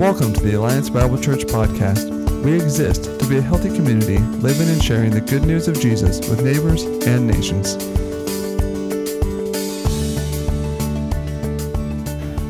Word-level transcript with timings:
Welcome 0.00 0.32
to 0.32 0.40
the 0.40 0.54
Alliance 0.54 0.88
Bible 0.88 1.18
Church 1.18 1.42
podcast. 1.42 2.08
We 2.42 2.54
exist 2.54 3.04
to 3.20 3.28
be 3.28 3.36
a 3.36 3.42
healthy 3.42 3.68
community, 3.68 4.16
living 4.16 4.70
and 4.70 4.82
sharing 4.82 5.10
the 5.10 5.20
good 5.20 5.42
news 5.42 5.68
of 5.68 5.78
Jesus 5.78 6.26
with 6.26 6.42
neighbors 6.42 6.84
and 7.06 7.26
nations. 7.26 7.74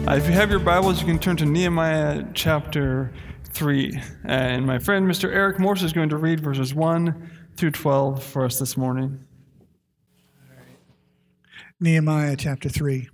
Uh, 0.06 0.14
if 0.14 0.28
you 0.28 0.32
have 0.32 0.48
your 0.48 0.60
Bibles, 0.60 1.00
you 1.00 1.06
can 1.08 1.18
turn 1.18 1.36
to 1.38 1.44
Nehemiah 1.44 2.24
chapter 2.34 3.12
3. 3.46 4.00
And 4.22 4.64
my 4.64 4.78
friend, 4.78 5.04
Mr. 5.08 5.28
Eric 5.28 5.58
Morse, 5.58 5.82
is 5.82 5.92
going 5.92 6.10
to 6.10 6.18
read 6.18 6.38
verses 6.38 6.72
1 6.72 7.30
through 7.56 7.72
12 7.72 8.22
for 8.22 8.44
us 8.44 8.60
this 8.60 8.76
morning. 8.76 9.24
Nehemiah 11.80 12.36
chapter 12.36 12.68
3. 12.68 13.08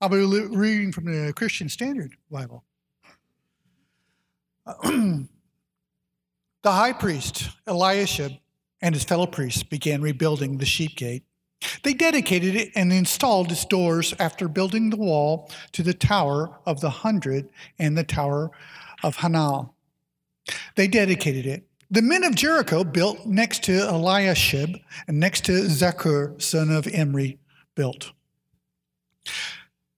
I'll 0.00 0.08
be 0.08 0.18
reading 0.18 0.90
from 0.90 1.04
the 1.04 1.32
Christian 1.34 1.68
Standard 1.68 2.16
Bible. 2.32 2.64
the 4.82 5.28
high 6.64 6.92
priest, 6.92 7.50
Eliashib, 7.66 8.32
and 8.80 8.94
his 8.94 9.04
fellow 9.04 9.26
priests 9.26 9.62
began 9.62 10.02
rebuilding 10.02 10.58
the 10.58 10.66
sheep 10.66 10.96
gate. 10.96 11.24
They 11.82 11.92
dedicated 11.92 12.56
it 12.56 12.70
and 12.74 12.92
installed 12.92 13.52
its 13.52 13.64
doors 13.64 14.14
after 14.18 14.48
building 14.48 14.90
the 14.90 14.96
wall 14.96 15.50
to 15.72 15.82
the 15.82 15.94
Tower 15.94 16.58
of 16.64 16.80
the 16.80 16.90
Hundred 16.90 17.50
and 17.78 17.96
the 17.96 18.04
Tower 18.04 18.50
of 19.02 19.18
Hanal. 19.18 19.70
They 20.76 20.88
dedicated 20.88 21.46
it. 21.46 21.66
The 21.90 22.02
men 22.02 22.24
of 22.24 22.34
Jericho 22.34 22.84
built 22.84 23.26
next 23.26 23.64
to 23.64 23.88
Eliashib 23.88 24.76
and 25.08 25.18
next 25.18 25.44
to 25.46 25.52
Zaccur, 25.52 26.40
son 26.40 26.70
of 26.70 26.86
Imri, 26.86 27.38
built. 27.74 28.12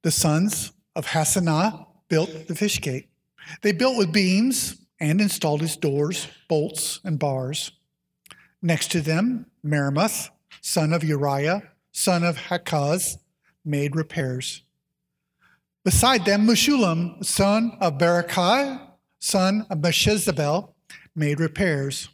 The 0.02 0.10
sons 0.10 0.72
of 0.96 1.06
Hassenaah 1.06 1.86
built 2.08 2.48
the 2.48 2.54
fish 2.54 2.80
gate. 2.80 3.08
They 3.62 3.72
built 3.72 3.96
with 3.96 4.12
beams 4.12 4.76
and 5.00 5.20
installed 5.20 5.62
its 5.62 5.76
doors, 5.76 6.28
bolts, 6.48 7.00
and 7.04 7.18
bars. 7.18 7.72
Next 8.60 8.90
to 8.92 9.00
them, 9.00 9.46
Meremoth, 9.64 10.30
son 10.60 10.92
of 10.92 11.02
Uriah, 11.02 11.62
son 11.90 12.22
of 12.22 12.36
Hakaz, 12.36 13.18
made 13.64 13.96
repairs. 13.96 14.62
Beside 15.84 16.24
them, 16.24 16.46
Meshullam, 16.46 17.24
son 17.24 17.76
of 17.80 17.98
Berechiah, 17.98 18.80
son 19.18 19.66
of 19.68 19.78
Meshezabel, 19.78 20.72
made 21.16 21.40
repairs. 21.40 22.08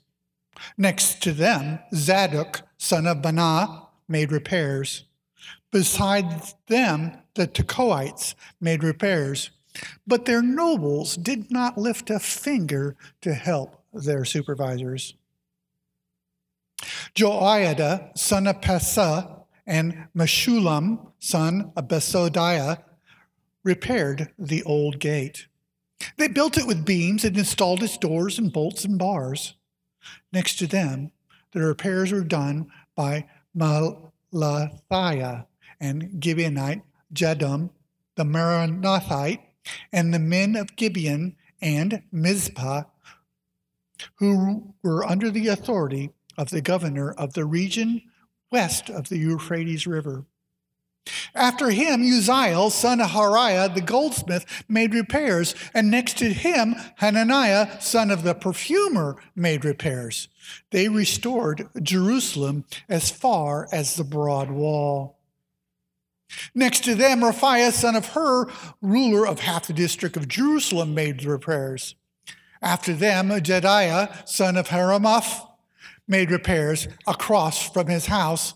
Next 0.77 1.23
to 1.23 1.33
them, 1.33 1.79
Zadok, 1.95 2.63
son 2.79 3.07
of 3.07 3.19
Baana, 3.19 3.89
made 4.09 4.33
repairs. 4.33 5.05
Beside 5.71 6.43
them, 6.67 7.13
the 7.35 7.47
Tekoites 7.47 8.35
made 8.61 8.83
repairs. 8.83 9.51
But 10.07 10.25
their 10.25 10.43
nobles 10.43 11.17
did 11.17 11.51
not 11.51 11.79
lift 11.79 12.11
a 12.11 12.19
finger 12.19 12.97
to 13.21 13.35
help 13.35 13.83
their 13.93 14.25
supervisors. 14.25 15.15
Joiada, 17.15 18.17
son 18.17 18.47
of 18.47 18.61
Paseah, 18.61 19.45
and 19.67 20.09
Meshullam, 20.17 21.13
son 21.19 21.73
of 21.77 21.89
Besodeiah, 21.89 22.79
repaired 23.65 24.33
the 24.39 24.63
old 24.63 24.99
gate. 24.99 25.47
They 26.17 26.29
built 26.29 26.57
it 26.57 26.67
with 26.67 26.85
beams 26.85 27.25
and 27.25 27.37
installed 27.37 27.83
its 27.83 27.99
doors 27.99 28.39
and 28.39 28.53
bolts 28.53 28.85
and 28.85 28.99
bars. 28.99 29.55
Next 30.33 30.59
to 30.59 30.67
them, 30.67 31.11
the 31.53 31.61
repairs 31.61 32.13
were 32.13 32.25
done 32.25 32.71
by 32.95 33.27
Malathiah 33.57 35.47
and 35.81 36.21
Gibeonite 36.21 36.83
Jaddua, 37.13 37.71
the 38.17 38.25
Meronothite, 38.25 39.41
and 39.93 40.13
the 40.13 40.19
men 40.19 40.57
of 40.57 40.77
Gibeon 40.77 41.37
and 41.61 42.03
Mizpah, 42.13 42.85
who 44.17 44.75
were 44.83 45.05
under 45.05 45.31
the 45.31 45.49
authority 45.49 46.11
of 46.37 46.51
the 46.51 46.61
governor 46.61 47.13
of 47.13 47.35
the 47.35 47.45
region 47.45 48.03
west 48.51 48.89
of 48.89 49.09
the 49.09 49.19
Euphrates 49.19 49.87
River. 49.87 50.25
After 51.35 51.71
him, 51.71 52.03
Uzziel, 52.03 52.71
son 52.71 53.01
of 53.01 53.11
Hariah, 53.11 53.75
the 53.75 53.81
goldsmith, 53.81 54.45
made 54.69 54.93
repairs, 54.93 55.55
and 55.73 55.91
next 55.91 56.19
to 56.19 56.33
him, 56.33 56.75
Hananiah, 56.97 57.81
son 57.81 58.11
of 58.11 58.25
the 58.25 58.35
perfumer, 58.35 59.17
made 59.35 59.65
repairs. 59.65 60.29
They 60.71 60.89
restored 60.89 61.69
Jerusalem 61.83 62.65
as 62.89 63.11
far 63.11 63.69
as 63.73 63.97
the 63.97 64.05
broad 64.05 64.51
wall. 64.51 65.18
Next 66.55 66.85
to 66.85 66.95
them, 66.95 67.21
Rephaiah, 67.21 67.73
son 67.73 67.97
of 67.97 68.07
Hur, 68.07 68.47
ruler 68.81 69.27
of 69.27 69.41
half 69.41 69.67
the 69.67 69.73
district 69.73 70.17
of 70.17 70.29
Jerusalem, 70.29 70.95
made 70.95 71.25
repairs. 71.25 71.95
After 72.61 72.93
them, 72.93 73.29
Jedaiah, 73.29 74.29
son 74.29 74.57
of 74.57 74.69
Haramath, 74.69 75.47
made 76.07 76.31
repairs 76.31 76.89
across 77.07 77.71
from 77.71 77.87
his 77.87 78.07
house. 78.07 78.55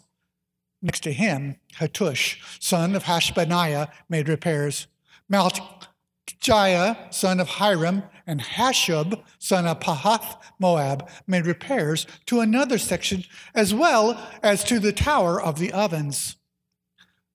Next 0.80 1.00
to 1.04 1.12
him, 1.12 1.56
Hattush, 1.76 2.38
son 2.60 2.96
of 2.96 3.04
Hashbaniah, 3.04 3.88
made 4.08 4.28
repairs. 4.28 4.88
Malchiah, 5.30 7.12
son 7.14 7.38
of 7.38 7.48
Hiram, 7.48 8.02
and 8.26 8.40
Hashub, 8.40 9.22
son 9.38 9.66
of 9.66 9.80
Pahath 9.80 10.40
Moab, 10.58 11.08
made 11.26 11.46
repairs 11.46 12.06
to 12.26 12.40
another 12.40 12.78
section 12.78 13.24
as 13.54 13.72
well 13.72 14.20
as 14.42 14.64
to 14.64 14.80
the 14.80 14.92
tower 14.92 15.40
of 15.40 15.58
the 15.58 15.72
ovens. 15.72 16.36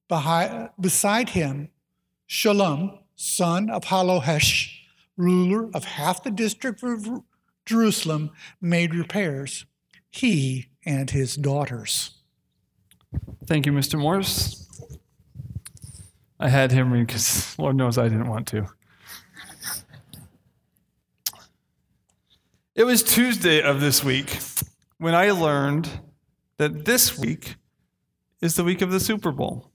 Beside 0.10 1.30
him, 1.30 1.70
Shallum, 2.30 3.00
son 3.16 3.70
of 3.70 3.86
Hallohesh, 3.86 4.72
ruler 5.18 5.70
of 5.74 5.84
half 5.84 6.24
the 6.24 6.32
district 6.32 6.84
of 6.84 7.24
Jerusalem, 7.66 8.32
made 8.62 8.96
repairs, 8.96 9.66
he 10.10 10.68
and 10.86 11.10
his 11.10 11.36
daughters. 11.36 12.12
Thank 13.46 13.66
you, 13.66 13.72
Mr. 13.72 14.00
Morris. 14.00 14.64
I 16.40 16.50
had 16.50 16.72
him 16.72 16.94
read 16.94 17.08
because 17.08 17.58
Lord 17.58 17.76
knows 17.76 17.98
I 17.98 18.08
didn't 18.08 18.30
want 18.30 18.48
to. 18.48 18.68
It 22.76 22.84
was 22.84 23.02
Tuesday 23.02 23.62
of 23.62 23.82
this 23.82 24.04
week 24.04 24.38
when 25.00 25.16
I 25.16 25.32
learned 25.32 26.00
that 26.58 26.86
this 26.86 27.18
week 27.18 27.56
is 28.40 28.56
the 28.56 28.64
week 28.64 28.84
of 28.84 28.92
the 28.92 29.00
Super 29.00 29.32
Bowl. 29.32 29.72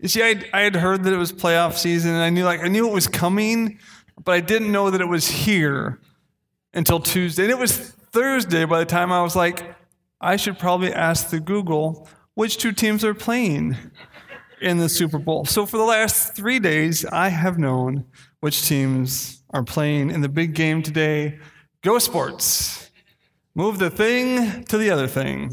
You 0.00 0.08
see, 0.08 0.22
I, 0.22 0.42
I 0.54 0.62
had 0.62 0.76
heard 0.76 1.04
that 1.04 1.12
it 1.12 1.18
was 1.18 1.30
playoff 1.30 1.74
season, 1.74 2.12
and 2.14 2.22
I 2.22 2.30
knew 2.30 2.44
like 2.44 2.60
I 2.60 2.68
knew 2.68 2.88
it 2.88 2.92
was 2.92 3.06
coming, 3.06 3.78
but 4.24 4.32
I 4.32 4.40
didn't 4.40 4.72
know 4.72 4.90
that 4.90 5.00
it 5.00 5.08
was 5.08 5.28
here 5.28 6.00
until 6.72 7.00
Tuesday. 7.00 7.42
And 7.42 7.50
it 7.50 7.58
was 7.58 7.76
Thursday 8.12 8.64
by 8.64 8.78
the 8.78 8.86
time 8.86 9.12
I 9.12 9.22
was 9.22 9.36
like, 9.36 9.74
I 10.20 10.36
should 10.36 10.58
probably 10.58 10.92
ask 10.92 11.28
the 11.28 11.40
Google 11.40 12.08
which 12.34 12.56
two 12.56 12.72
teams 12.72 13.04
are 13.04 13.12
playing 13.12 13.76
in 14.62 14.78
the 14.78 14.88
Super 14.88 15.18
Bowl. 15.18 15.44
So 15.44 15.66
for 15.66 15.76
the 15.76 15.84
last 15.84 16.34
three 16.34 16.58
days, 16.58 17.04
I 17.04 17.28
have 17.28 17.58
known 17.58 18.06
which 18.40 18.66
teams 18.66 19.42
are 19.50 19.64
playing 19.64 20.10
in 20.10 20.22
the 20.22 20.28
big 20.28 20.54
game 20.54 20.82
today. 20.82 21.38
Go 21.82 21.98
sports. 21.98 22.90
Move 23.54 23.78
the 23.78 23.90
thing 23.90 24.64
to 24.64 24.78
the 24.78 24.90
other 24.90 25.06
thing. 25.06 25.52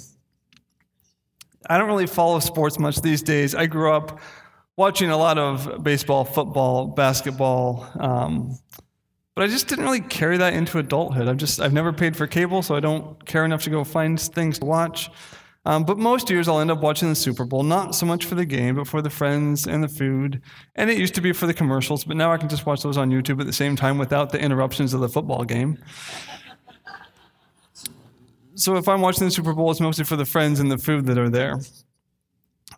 I 1.69 1.77
don't 1.77 1.87
really 1.87 2.07
follow 2.07 2.39
sports 2.39 2.79
much 2.79 3.01
these 3.01 3.21
days. 3.21 3.55
I 3.55 3.65
grew 3.65 3.91
up 3.91 4.19
watching 4.75 5.09
a 5.09 5.17
lot 5.17 5.37
of 5.37 5.83
baseball, 5.83 6.23
football, 6.23 6.87
basketball, 6.87 7.89
um, 7.99 8.57
but 9.35 9.43
I 9.43 9.47
just 9.47 9.67
didn't 9.67 9.85
really 9.85 10.01
carry 10.01 10.37
that 10.37 10.53
into 10.53 10.79
adulthood. 10.79 11.27
I've 11.27 11.37
just 11.37 11.59
I've 11.59 11.73
never 11.73 11.93
paid 11.93 12.15
for 12.15 12.25
cable, 12.25 12.61
so 12.61 12.75
I 12.75 12.79
don't 12.79 13.23
care 13.25 13.45
enough 13.45 13.63
to 13.63 13.69
go 13.69 13.83
find 13.83 14.19
things 14.19 14.59
to 14.59 14.65
watch. 14.65 15.09
Um, 15.67 15.83
but 15.83 15.97
most 15.97 16.29
years 16.29 16.47
I'll 16.47 16.61
end 16.61 16.71
up 16.71 16.79
watching 16.79 17.09
the 17.09 17.15
Super 17.15 17.43
Bowl, 17.43 17.61
not 17.61 17.93
so 17.93 18.05
much 18.05 18.23
for 18.23 18.35
the 18.35 18.45
game, 18.45 18.75
but 18.75 18.87
for 18.87 19.01
the 19.01 19.09
friends 19.09 19.67
and 19.67 19.83
the 19.83 19.89
food. 19.89 20.41
And 20.75 20.89
it 20.89 20.97
used 20.97 21.13
to 21.15 21.21
be 21.21 21.33
for 21.33 21.45
the 21.45 21.53
commercials, 21.53 22.05
but 22.05 22.15
now 22.15 22.31
I 22.31 22.37
can 22.37 22.47
just 22.47 22.65
watch 22.65 22.83
those 22.83 22.95
on 22.95 23.11
YouTube 23.11 23.41
at 23.41 23.47
the 23.47 23.53
same 23.53 23.75
time 23.75 23.97
without 23.97 24.31
the 24.31 24.39
interruptions 24.39 24.93
of 24.93 25.01
the 25.01 25.09
football 25.09 25.43
game. 25.43 25.77
So 28.57 28.75
if 28.75 28.87
I'm 28.87 29.01
watching 29.01 29.25
the 29.25 29.31
Super 29.31 29.53
Bowl, 29.53 29.69
it's 29.69 29.79
mostly 29.79 30.03
for 30.03 30.15
the 30.15 30.25
friends 30.25 30.59
and 30.59 30.71
the 30.71 30.79
food 30.79 31.05
that 31.05 31.17
are 31.19 31.29
there. 31.29 31.59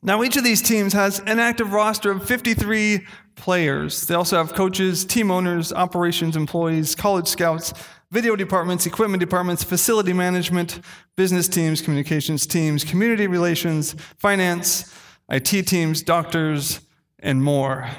Now, 0.04 0.24
each 0.24 0.36
of 0.36 0.44
these 0.44 0.62
teams 0.62 0.92
has 0.92 1.20
an 1.22 1.40
active 1.40 1.72
roster 1.72 2.12
of 2.12 2.26
53 2.28 3.06
players. 3.36 4.06
They 4.06 4.14
also 4.14 4.36
have 4.36 4.54
coaches, 4.54 5.06
team 5.06 5.32
owners, 5.32 5.72
operations 5.72 6.36
employees, 6.36 6.96
college 6.96 7.28
scouts, 7.28 7.74
video 8.12 8.36
departments, 8.36 8.86
equipment 8.86 9.22
departments, 9.22 9.64
facility 9.64 10.12
management, 10.12 10.82
business 11.16 11.48
teams, 11.48 11.82
communications 11.82 12.46
teams, 12.46 12.84
community 12.84 13.28
relations, 13.28 13.96
finance, 14.18 14.94
IT 15.30 15.66
teams, 15.66 16.02
doctors, 16.02 16.82
and 17.20 17.42
more. 17.42 17.90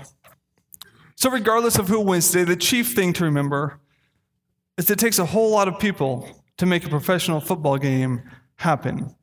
So, 1.16 1.30
regardless 1.30 1.78
of 1.78 1.88
who 1.88 2.00
wins 2.00 2.30
today, 2.30 2.44
the 2.44 2.56
chief 2.56 2.94
thing 2.94 3.14
to 3.14 3.24
remember 3.24 3.80
is 4.76 4.86
that 4.86 4.94
it 4.94 4.98
takes 4.98 5.18
a 5.18 5.26
whole 5.26 5.50
lot 5.50 5.66
of 5.66 5.78
people 5.78 6.28
to 6.60 6.66
make 6.66 6.84
a 6.84 6.90
professional 6.90 7.40
football 7.40 7.78
game 7.78 8.22
happen. 8.56 9.14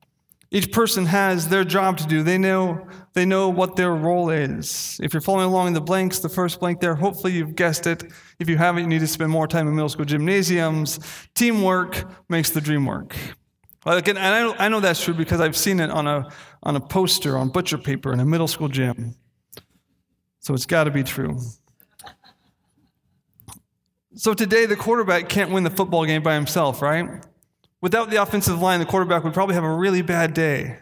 Each 0.50 0.72
person 0.72 1.06
has 1.06 1.50
their 1.50 1.63
job 1.63 2.00
to 2.00 2.07
do. 2.07 2.24
They 2.24 2.39
know, 2.39 2.88
they 3.13 3.25
know 3.25 3.48
what 3.50 3.75
their 3.75 3.94
role 3.94 4.31
is. 4.31 5.00
If 5.04 5.13
you're 5.13 5.22
following 5.22 5.45
along 5.45 5.68
in 5.68 5.74
the 5.74 5.81
blanks, 5.81 6.18
the 6.18 6.30
first 6.30 6.60
blank 6.60 6.80
there, 6.80 6.95
hopefully 6.95 7.34
you've 7.34 7.54
guessed 7.54 7.86
it. 7.86 8.12
If 8.39 8.50
you 8.50 8.57
haven't, 8.57 8.81
you 8.81 8.89
need 8.89 9.01
to 9.01 9.07
spend 9.07 9.30
more 9.30 9.48
time 9.48 9.68
in 9.68 9.75
middle 9.75 9.89
school 9.89 10.06
gymnasiums. 10.06 11.00
Teamwork 11.36 12.06
makes 12.28 12.50
the 12.50 12.60
dream 12.60 12.88
work. 12.88 13.16
Again, 13.86 14.18
and 14.18 14.33
I 14.33 14.42
know, 14.42 14.56
I 14.57 14.68
know 14.69 14.80
that's 14.80 15.04
true 15.04 15.13
because 15.13 15.40
I've 15.40 15.56
seen 15.56 15.80
it 15.80 15.92
on 15.92 16.07
a, 16.07 16.28
on 16.63 16.75
a 16.75 16.80
poster 16.80 17.38
on 17.38 17.50
butcher 17.50 17.78
paper 17.78 18.12
in 18.12 18.19
a 18.19 18.25
middle 18.25 18.48
school 18.48 18.68
gym. 18.68 19.13
So 20.40 20.56
it's 20.56 20.66
got 20.66 20.86
to 20.86 20.92
be 20.92 21.04
true. 21.04 21.40
So 24.18 24.34
today, 24.34 24.66
the 24.66 24.75
quarterback 24.75 25.30
can't 25.30 25.52
win 25.52 25.64
the 25.64 25.69
football 25.69 26.04
game 26.04 26.24
by 26.24 26.34
himself, 26.34 26.81
right? 26.81 27.24
Without 27.81 28.10
the 28.10 28.19
offensive 28.19 28.60
line, 28.60 28.80
the 28.80 28.86
quarterback 28.88 29.24
would 29.24 29.34
probably 29.34 29.54
have 29.54 29.64
a 29.64 29.72
really 29.72 30.02
bad 30.02 30.34
day. 30.34 30.80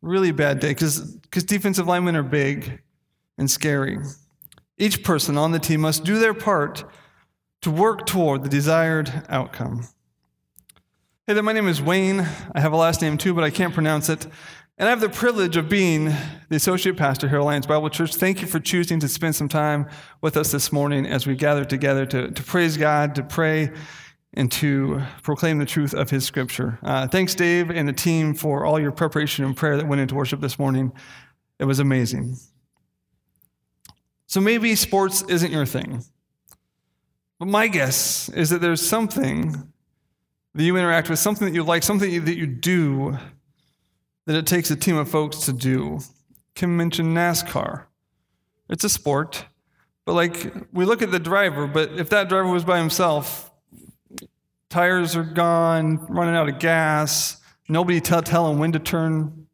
Really 0.00 0.30
bad 0.30 0.60
day 0.60 0.68
because 0.68 1.16
defensive 1.30 1.88
linemen 1.88 2.14
are 2.14 2.22
big 2.22 2.80
and 3.36 3.50
scary. 3.50 3.98
Each 4.78 5.02
person 5.02 5.36
on 5.36 5.50
the 5.50 5.58
team 5.58 5.80
must 5.80 6.04
do 6.04 6.20
their 6.20 6.34
part 6.34 6.84
to 7.62 7.70
work 7.72 8.06
toward 8.06 8.44
the 8.44 8.48
desired 8.48 9.24
outcome. 9.28 9.88
Hey 11.26 11.34
there, 11.34 11.42
my 11.42 11.52
name 11.52 11.66
is 11.66 11.82
Wayne. 11.82 12.20
I 12.54 12.60
have 12.60 12.72
a 12.72 12.76
last 12.76 13.02
name 13.02 13.18
too, 13.18 13.34
but 13.34 13.42
I 13.42 13.50
can't 13.50 13.74
pronounce 13.74 14.08
it. 14.08 14.24
And 14.78 14.86
I 14.86 14.90
have 14.90 15.00
the 15.00 15.08
privilege 15.08 15.56
of 15.56 15.70
being 15.70 16.12
the 16.50 16.56
associate 16.56 16.98
pastor 16.98 17.30
here 17.30 17.38
at 17.38 17.42
Alliance 17.42 17.64
Bible 17.64 17.88
Church. 17.88 18.14
Thank 18.14 18.42
you 18.42 18.46
for 18.46 18.60
choosing 18.60 19.00
to 19.00 19.08
spend 19.08 19.34
some 19.34 19.48
time 19.48 19.88
with 20.20 20.36
us 20.36 20.52
this 20.52 20.70
morning 20.70 21.06
as 21.06 21.26
we 21.26 21.34
gather 21.34 21.64
together 21.64 22.04
to, 22.04 22.30
to 22.30 22.42
praise 22.42 22.76
God, 22.76 23.14
to 23.14 23.22
pray, 23.22 23.70
and 24.34 24.52
to 24.52 25.00
proclaim 25.22 25.56
the 25.56 25.64
truth 25.64 25.94
of 25.94 26.10
His 26.10 26.26
Scripture. 26.26 26.78
Uh, 26.82 27.08
thanks, 27.08 27.34
Dave 27.34 27.70
and 27.70 27.88
the 27.88 27.94
team, 27.94 28.34
for 28.34 28.66
all 28.66 28.78
your 28.78 28.92
preparation 28.92 29.46
and 29.46 29.56
prayer 29.56 29.78
that 29.78 29.88
went 29.88 30.02
into 30.02 30.14
worship 30.14 30.42
this 30.42 30.58
morning. 30.58 30.92
It 31.58 31.64
was 31.64 31.78
amazing. 31.78 32.36
So 34.26 34.42
maybe 34.42 34.74
sports 34.74 35.22
isn't 35.22 35.50
your 35.50 35.64
thing. 35.64 36.04
But 37.38 37.48
my 37.48 37.68
guess 37.68 38.28
is 38.28 38.50
that 38.50 38.60
there's 38.60 38.86
something 38.86 39.72
that 40.54 40.62
you 40.62 40.76
interact 40.76 41.08
with, 41.08 41.18
something 41.18 41.48
that 41.48 41.54
you 41.54 41.62
like, 41.62 41.82
something 41.82 42.26
that 42.26 42.36
you 42.36 42.46
do 42.46 43.16
that 44.26 44.36
it 44.36 44.46
takes 44.46 44.70
a 44.70 44.76
team 44.76 44.96
of 44.96 45.08
folks 45.08 45.38
to 45.46 45.52
do. 45.52 46.00
Kim 46.54 46.76
mentioned 46.76 47.16
NASCAR. 47.16 47.84
It's 48.68 48.84
a 48.84 48.88
sport, 48.88 49.46
but 50.04 50.14
like 50.14 50.52
we 50.72 50.84
look 50.84 51.02
at 51.02 51.12
the 51.12 51.20
driver, 51.20 51.66
but 51.66 51.92
if 51.92 52.10
that 52.10 52.28
driver 52.28 52.48
was 52.48 52.64
by 52.64 52.78
himself, 52.78 53.52
tires 54.68 55.16
are 55.16 55.22
gone, 55.22 56.04
running 56.06 56.34
out 56.34 56.48
of 56.48 56.58
gas, 56.58 57.40
nobody 57.68 58.00
tell, 58.00 58.22
tell 58.22 58.50
him 58.50 58.58
when 58.58 58.72
to 58.72 58.80
turn 58.80 59.46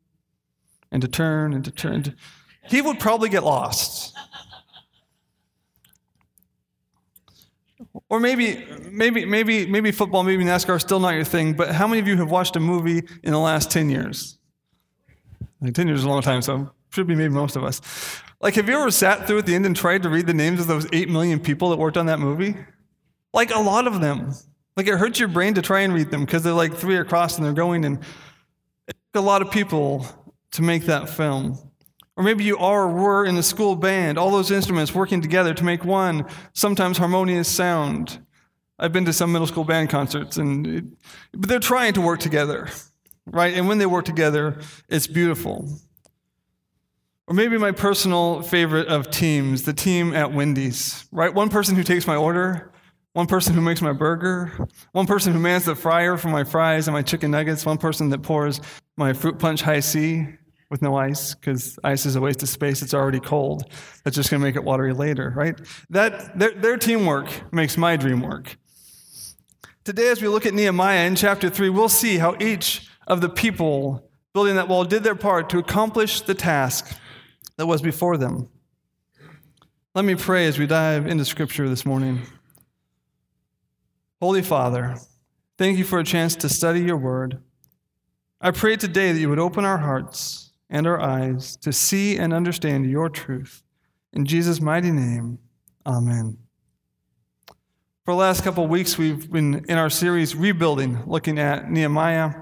and 0.91 1.03
to 1.03 1.09
turn 1.09 1.53
and 1.53 1.65
to 1.65 1.71
turn. 1.71 2.17
He 2.65 2.81
would 2.81 2.99
probably 2.99 3.29
get 3.29 3.45
lost. 3.45 4.17
Or 8.09 8.21
maybe, 8.21 8.65
maybe, 8.91 9.25
maybe, 9.25 9.67
maybe 9.67 9.91
football, 9.91 10.23
maybe 10.23 10.45
NASCAR 10.45 10.77
is 10.77 10.83
still 10.83 11.01
not 11.01 11.15
your 11.15 11.25
thing, 11.25 11.55
but 11.55 11.73
how 11.73 11.87
many 11.87 12.01
of 12.01 12.09
you 12.09 12.17
have 12.19 12.31
watched 12.31 12.57
a 12.57 12.61
movie 12.61 13.03
in 13.23 13.33
the 13.33 13.39
last 13.39 13.71
10 13.71 13.91
years? 13.91 14.39
Like 15.63 15.75
10 15.75 15.87
years 15.87 16.01
is 16.01 16.05
a 16.05 16.09
long 16.09 16.23
time, 16.23 16.43
so 16.43 16.71
should 16.91 17.07
be 17.07 17.15
maybe 17.15 17.33
most 17.33 17.55
of 17.55 17.63
us. 17.63 17.81
Like, 18.41 18.57
have 18.57 18.69
you 18.69 18.77
ever 18.77 18.91
sat 18.91 19.27
through 19.27 19.39
at 19.39 19.47
the 19.47 19.55
end 19.55 19.65
and 19.65 19.77
tried 19.77 20.03
to 20.03 20.11
read 20.11 20.27
the 20.27 20.35
names 20.35 20.61
of 20.61 20.67
those 20.67 20.87
8 20.93 21.09
million 21.09 21.39
people 21.39 21.71
that 21.71 21.79
worked 21.79 21.97
on 21.97 22.07
that 22.07 22.19
movie? 22.19 22.57
Like, 23.33 23.55
a 23.55 23.61
lot 23.61 23.87
of 23.87 24.01
them. 24.01 24.35
Like, 24.77 24.89
it 24.89 24.99
hurts 24.99 25.21
your 25.21 25.29
brain 25.29 25.55
to 25.55 25.63
try 25.63 25.81
and 25.81 25.95
read 25.95 26.11
them 26.11 26.25
because 26.25 26.43
they're 26.43 26.53
like 26.53 26.75
three 26.75 26.97
across 26.97 27.37
and 27.37 27.47
they're 27.47 27.53
going, 27.53 27.85
and 27.85 27.99
it 28.89 28.97
took 29.15 29.23
a 29.23 29.25
lot 29.25 29.41
of 29.41 29.53
people 29.53 30.05
to 30.53 30.63
make 30.63 30.87
that 30.87 31.09
film. 31.09 31.57
Or 32.17 32.25
maybe 32.25 32.43
you 32.43 32.59
are 32.59 32.89
or 32.89 32.93
were 32.93 33.25
in 33.25 33.37
the 33.37 33.43
school 33.43 33.77
band, 33.77 34.19
all 34.19 34.33
those 34.33 34.51
instruments 34.51 34.95
working 34.95 35.23
together 35.23 35.55
to 35.55 35.65
make 35.65 35.85
one 35.85 36.27
sometimes 36.53 36.99
harmonious 36.99 37.49
sound. 37.49 38.19
I've 38.79 38.93
been 38.93 39.05
to 39.05 39.13
some 39.13 39.31
middle 39.31 39.47
school 39.47 39.65
band 39.65 39.91
concerts, 39.91 40.37
and 40.37 40.67
it, 40.67 40.85
but 41.33 41.49
they're 41.49 41.61
trying 41.61 41.93
to 41.95 42.01
work 42.01 42.19
together 42.19 42.69
right? 43.27 43.55
And 43.55 43.69
when 43.69 43.79
they 43.79 43.87
work 43.87 44.05
together, 44.05 44.61
it's 44.89 45.07
beautiful. 45.07 45.69
Or 47.27 47.35
maybe 47.35 47.57
my 47.57 47.73
personal 47.73 48.43
favorite 48.43 48.89
of 48.89 49.11
teams, 49.11 49.63
the 49.63 49.73
team 49.73 50.15
at 50.15 50.33
Wendy's, 50.33 51.07
right? 51.13 51.33
One 51.33 51.49
person 51.49 51.77
who 51.77 51.83
takes 51.83 52.07
my 52.07 52.17
order, 52.17 52.73
one 53.13 53.27
person 53.27 53.55
who 53.55 53.61
makes 53.61 53.81
my 53.81 53.93
burger, 53.93 54.69
one 54.93 55.07
person 55.07 55.33
who 55.33 55.39
mans 55.39 55.67
the 55.67 55.75
fryer 55.75 56.17
for 56.17 56.29
my 56.29 56.45
fries 56.45 56.89
and 56.89 56.95
my 56.95 57.03
chicken 57.03 57.31
nuggets, 57.31 57.65
one 57.65 57.79
person 57.79 58.09
that 58.11 58.23
pours 58.23 58.61
my 58.97 59.13
fruit 59.13 59.39
punch 59.39 59.63
Hi-C 59.63 60.27
with 60.71 60.83
no 60.83 60.97
ice 60.97 61.35
because 61.35 61.79
ice 61.85 62.07
is 62.07 62.17
a 62.17 62.21
waste 62.21 62.43
of 62.43 62.49
space. 62.49 62.81
It's 62.81 62.95
already 62.95 63.21
cold. 63.21 63.71
That's 64.03 64.17
just 64.17 64.31
going 64.31 64.41
to 64.41 64.47
make 64.47 64.57
it 64.57 64.65
watery 64.65 64.95
later, 64.95 65.33
right? 65.37 65.55
That 65.91 66.39
their, 66.39 66.53
their 66.53 66.77
teamwork 66.79 67.53
makes 67.53 67.77
my 67.77 67.97
dream 67.97 68.23
work. 68.23 68.57
Today, 69.85 70.09
as 70.09 70.23
we 70.23 70.29
look 70.29 70.47
at 70.47 70.55
Nehemiah 70.55 71.07
in 71.07 71.15
chapter 71.15 71.51
3, 71.51 71.69
we'll 71.69 71.89
see 71.89 72.17
how 72.17 72.37
each 72.41 72.89
of 73.07 73.21
the 73.21 73.29
people 73.29 74.09
building 74.33 74.57
that 74.57 74.69
wall 74.69 74.85
did 74.85 75.05
their 75.05 75.15
part 75.15 75.51
to 75.51 75.59
accomplish 75.59 76.21
the 76.23 76.35
task 76.35 76.97
that 77.57 77.67
was 77.67 77.83
before 77.83 78.17
them. 78.17 78.49
Let 79.95 80.05
me 80.05 80.15
pray 80.15 80.47
as 80.47 80.59
we 80.59 80.67
dive 80.67 81.07
into 81.07 81.25
Scripture 81.25 81.69
this 81.69 81.85
morning. 81.85 82.23
Holy 84.21 84.41
Father, 84.41 84.97
thank 85.59 85.77
you 85.79 85.85
for 85.85 85.99
a 85.99 86.05
chance 86.05 86.35
to 86.37 86.49
study 86.49 86.81
your 86.81 86.97
word. 86.97 87.43
I 88.41 88.53
pray 88.53 88.77
today 88.77 89.13
that 89.13 89.21
you 89.21 89.29
would 89.29 89.39
open 89.39 89.65
our 89.65 89.79
hearts 89.79 90.53
and 90.71 90.87
our 90.87 91.01
eyes 91.01 91.57
to 91.59 91.73
see 91.73 92.17
and 92.17 92.33
understand 92.33 92.91
your 92.91 93.11
truth. 93.11 93.63
In 94.13 94.25
Jesus' 94.25 94.61
mighty 94.61 94.91
name, 94.91 95.39
amen. 95.87 96.39
For 98.05 98.15
the 98.15 98.19
last 98.19 98.43
couple 98.43 98.65
of 98.65 98.71
weeks, 98.71 98.97
we've 98.99 99.31
been 99.31 99.65
in 99.69 99.77
our 99.77 99.91
series 99.91 100.35
Rebuilding, 100.35 101.05
looking 101.07 101.39
at 101.39 101.71
Nehemiah. 101.71 102.35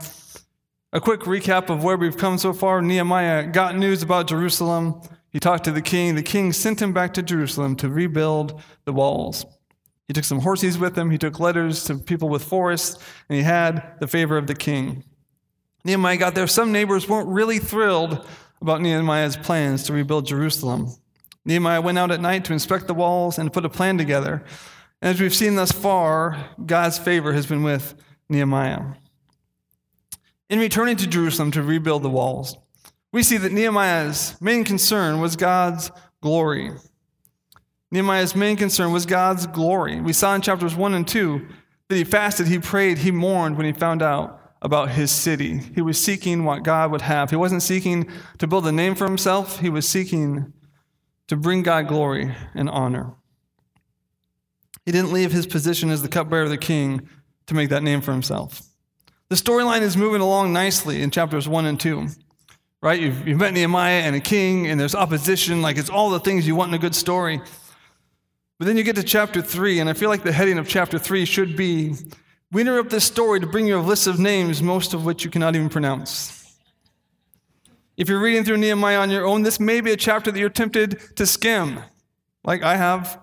A 0.92 1.00
quick 1.00 1.20
recap 1.20 1.70
of 1.70 1.84
where 1.84 1.96
we've 1.96 2.16
come 2.16 2.36
so 2.36 2.52
far 2.52 2.82
Nehemiah 2.82 3.46
got 3.46 3.76
news 3.76 4.02
about 4.02 4.26
Jerusalem. 4.26 5.00
He 5.30 5.38
talked 5.38 5.62
to 5.64 5.70
the 5.70 5.80
king. 5.80 6.16
The 6.16 6.22
king 6.22 6.52
sent 6.52 6.82
him 6.82 6.92
back 6.92 7.14
to 7.14 7.22
Jerusalem 7.22 7.76
to 7.76 7.88
rebuild 7.88 8.60
the 8.86 8.92
walls. 8.92 9.46
He 10.08 10.14
took 10.14 10.24
some 10.24 10.40
horses 10.40 10.78
with 10.78 10.98
him. 10.98 11.12
He 11.12 11.18
took 11.18 11.38
letters 11.38 11.84
to 11.84 11.94
people 11.94 12.28
with 12.28 12.42
forests, 12.42 13.00
and 13.28 13.36
he 13.36 13.44
had 13.44 14.00
the 14.00 14.08
favor 14.08 14.36
of 14.36 14.48
the 14.48 14.54
king. 14.56 15.04
Nehemiah 15.84 16.16
got 16.16 16.34
there. 16.34 16.48
Some 16.48 16.72
neighbors 16.72 17.08
weren't 17.08 17.28
really 17.28 17.60
thrilled 17.60 18.26
about 18.60 18.80
Nehemiah's 18.80 19.36
plans 19.36 19.84
to 19.84 19.92
rebuild 19.92 20.26
Jerusalem. 20.26 20.88
Nehemiah 21.44 21.80
went 21.80 21.98
out 21.98 22.10
at 22.10 22.20
night 22.20 22.44
to 22.46 22.52
inspect 22.52 22.88
the 22.88 22.94
walls 22.94 23.38
and 23.38 23.52
put 23.52 23.64
a 23.64 23.68
plan 23.68 23.96
together. 23.96 24.42
And 25.00 25.14
as 25.14 25.20
we've 25.20 25.32
seen 25.32 25.54
thus 25.54 25.70
far, 25.70 26.50
God's 26.66 26.98
favor 26.98 27.32
has 27.32 27.46
been 27.46 27.62
with 27.62 27.94
Nehemiah. 28.28 28.94
In 30.50 30.58
returning 30.58 30.96
to 30.96 31.06
Jerusalem 31.06 31.52
to 31.52 31.62
rebuild 31.62 32.02
the 32.02 32.10
walls, 32.10 32.56
we 33.12 33.22
see 33.22 33.36
that 33.36 33.52
Nehemiah's 33.52 34.38
main 34.40 34.64
concern 34.64 35.20
was 35.20 35.36
God's 35.36 35.92
glory. 36.20 36.72
Nehemiah's 37.92 38.34
main 38.34 38.56
concern 38.56 38.92
was 38.92 39.06
God's 39.06 39.46
glory. 39.46 40.00
We 40.00 40.12
saw 40.12 40.34
in 40.34 40.42
chapters 40.42 40.74
1 40.74 40.92
and 40.92 41.06
2 41.06 41.46
that 41.88 41.96
he 41.96 42.02
fasted, 42.02 42.48
he 42.48 42.58
prayed, 42.58 42.98
he 42.98 43.12
mourned 43.12 43.56
when 43.56 43.66
he 43.66 43.72
found 43.72 44.02
out 44.02 44.40
about 44.60 44.90
his 44.90 45.12
city. 45.12 45.58
He 45.74 45.82
was 45.82 46.02
seeking 46.02 46.44
what 46.44 46.64
God 46.64 46.90
would 46.90 47.02
have. 47.02 47.30
He 47.30 47.36
wasn't 47.36 47.62
seeking 47.62 48.10
to 48.38 48.48
build 48.48 48.66
a 48.66 48.72
name 48.72 48.96
for 48.96 49.04
himself, 49.04 49.60
he 49.60 49.70
was 49.70 49.88
seeking 49.88 50.52
to 51.28 51.36
bring 51.36 51.62
God 51.62 51.86
glory 51.86 52.34
and 52.54 52.68
honor. 52.68 53.14
He 54.84 54.90
didn't 54.90 55.12
leave 55.12 55.30
his 55.30 55.46
position 55.46 55.90
as 55.90 56.02
the 56.02 56.08
cupbearer 56.08 56.42
of 56.42 56.50
the 56.50 56.58
king 56.58 57.08
to 57.46 57.54
make 57.54 57.70
that 57.70 57.84
name 57.84 58.00
for 58.00 58.10
himself. 58.10 58.62
The 59.30 59.36
storyline 59.36 59.82
is 59.82 59.96
moving 59.96 60.20
along 60.20 60.52
nicely 60.52 61.02
in 61.02 61.12
chapters 61.12 61.48
1 61.48 61.64
and 61.64 61.78
2. 61.78 62.08
Right? 62.82 63.00
You've, 63.00 63.28
you've 63.28 63.38
met 63.38 63.54
Nehemiah 63.54 64.00
and 64.00 64.16
a 64.16 64.20
king, 64.20 64.66
and 64.66 64.78
there's 64.78 64.94
opposition. 64.94 65.62
Like 65.62 65.78
it's 65.78 65.88
all 65.88 66.10
the 66.10 66.18
things 66.18 66.48
you 66.48 66.56
want 66.56 66.70
in 66.70 66.74
a 66.74 66.78
good 66.78 66.96
story. 66.96 67.40
But 68.58 68.66
then 68.66 68.76
you 68.76 68.82
get 68.82 68.96
to 68.96 69.04
chapter 69.04 69.40
3, 69.40 69.78
and 69.78 69.88
I 69.88 69.92
feel 69.92 70.08
like 70.08 70.24
the 70.24 70.32
heading 70.32 70.58
of 70.58 70.68
chapter 70.68 70.98
3 70.98 71.24
should 71.24 71.56
be 71.56 71.94
We 72.52 72.62
interrupt 72.62 72.90
this 72.90 73.04
story 73.04 73.38
to 73.38 73.46
bring 73.46 73.68
you 73.68 73.78
a 73.78 73.80
list 73.80 74.08
of 74.08 74.18
names, 74.18 74.60
most 74.60 74.92
of 74.94 75.04
which 75.04 75.24
you 75.24 75.30
cannot 75.30 75.54
even 75.54 75.68
pronounce. 75.68 76.56
If 77.96 78.08
you're 78.08 78.20
reading 78.20 78.42
through 78.42 78.56
Nehemiah 78.56 78.98
on 78.98 79.10
your 79.10 79.24
own, 79.24 79.42
this 79.42 79.60
may 79.60 79.80
be 79.80 79.92
a 79.92 79.96
chapter 79.96 80.32
that 80.32 80.40
you're 80.40 80.48
tempted 80.48 81.16
to 81.16 81.26
skim, 81.26 81.78
like 82.42 82.64
I 82.64 82.74
have 82.74 83.20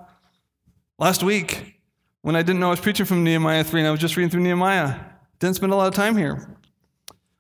last 0.98 1.24
week 1.24 1.82
when 2.22 2.38
I 2.38 2.42
didn't 2.42 2.62
know 2.62 2.68
I 2.68 2.72
was 2.72 2.80
preaching 2.80 3.06
from 3.06 3.26
Nehemiah 3.26 3.66
3 3.66 3.82
and 3.82 3.88
I 3.88 3.92
was 3.92 4.00
just 4.00 4.16
reading 4.16 4.30
through 4.30 4.44
Nehemiah. 4.44 4.96
Didn't 5.40 5.56
spend 5.56 5.72
a 5.72 5.76
lot 5.76 5.88
of 5.88 5.94
time 5.94 6.18
here. 6.18 6.58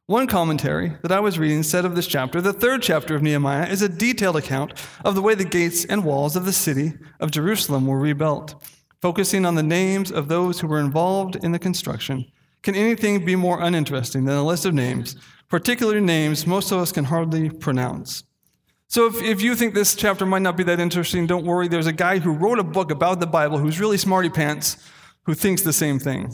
One 0.06 0.27
commentary 0.27 0.94
that 1.01 1.12
I 1.12 1.20
was 1.20 1.38
reading 1.38 1.63
said 1.63 1.84
of 1.84 1.96
this 1.96 2.08
chapter 2.08 2.39
the 2.39 2.54
third 2.54 2.82
chapter 2.82 3.16
of 3.16 3.22
Nehemiah 3.22 3.68
is 3.68 3.82
a 3.82 3.89
detailed 3.89 4.38
account 4.38 4.74
of 5.04 5.16
the 5.16 5.22
way 5.22 5.36
the 5.36 5.44
gates 5.44 5.84
and 5.86 6.06
walls 6.06 6.36
of 6.36 6.46
the 6.46 6.54
city 6.54 6.94
of 7.20 7.32
Jerusalem 7.32 7.88
were 7.88 8.00
rebuilt, 8.00 8.56
focusing 9.01 9.46
on 9.46 9.56
the 9.56 9.63
names 9.63 10.12
of 10.12 10.27
those 10.27 10.60
who 10.60 10.68
were 10.68 10.80
involved 10.80 11.36
in 11.44 11.51
the 11.51 11.60
construction. 11.60 12.25
Can 12.63 12.75
anything 12.75 13.25
be 13.25 13.36
more 13.36 13.62
uninteresting 13.62 14.25
than 14.25 14.38
a 14.38 14.44
list 14.44 14.66
of 14.66 14.74
names 14.74 15.16
particular 15.50 16.01
names 16.01 16.46
most 16.46 16.72
of 16.72 16.80
us 16.80 16.92
can 16.92 17.06
hardly 17.06 17.50
pronounce. 17.50 18.24
So 18.89 19.08
if, 19.08 19.22
if 19.22 19.42
you 19.42 19.56
think 19.56 19.74
this 19.74 19.96
chapter 19.96 20.25
might 20.25 20.42
not 20.42 20.58
be 20.58 20.63
that 20.63 20.80
interesting, 20.80 21.27
don't 21.27 21.46
worry. 21.46 21.68
There's 21.68 21.88
a 21.88 21.94
guy 21.94 22.20
who 22.20 22.32
wrote 22.32 22.60
a 22.60 22.63
book 22.63 22.92
about 22.92 23.20
the 23.20 23.27
Bible 23.27 23.58
who's 23.58 23.80
really 23.80 23.98
smarty 23.98 24.30
pants 24.30 24.77
who 25.24 25.34
thinks 25.34 25.62
the 25.62 25.74
same 25.74 26.00
thing. 26.00 26.34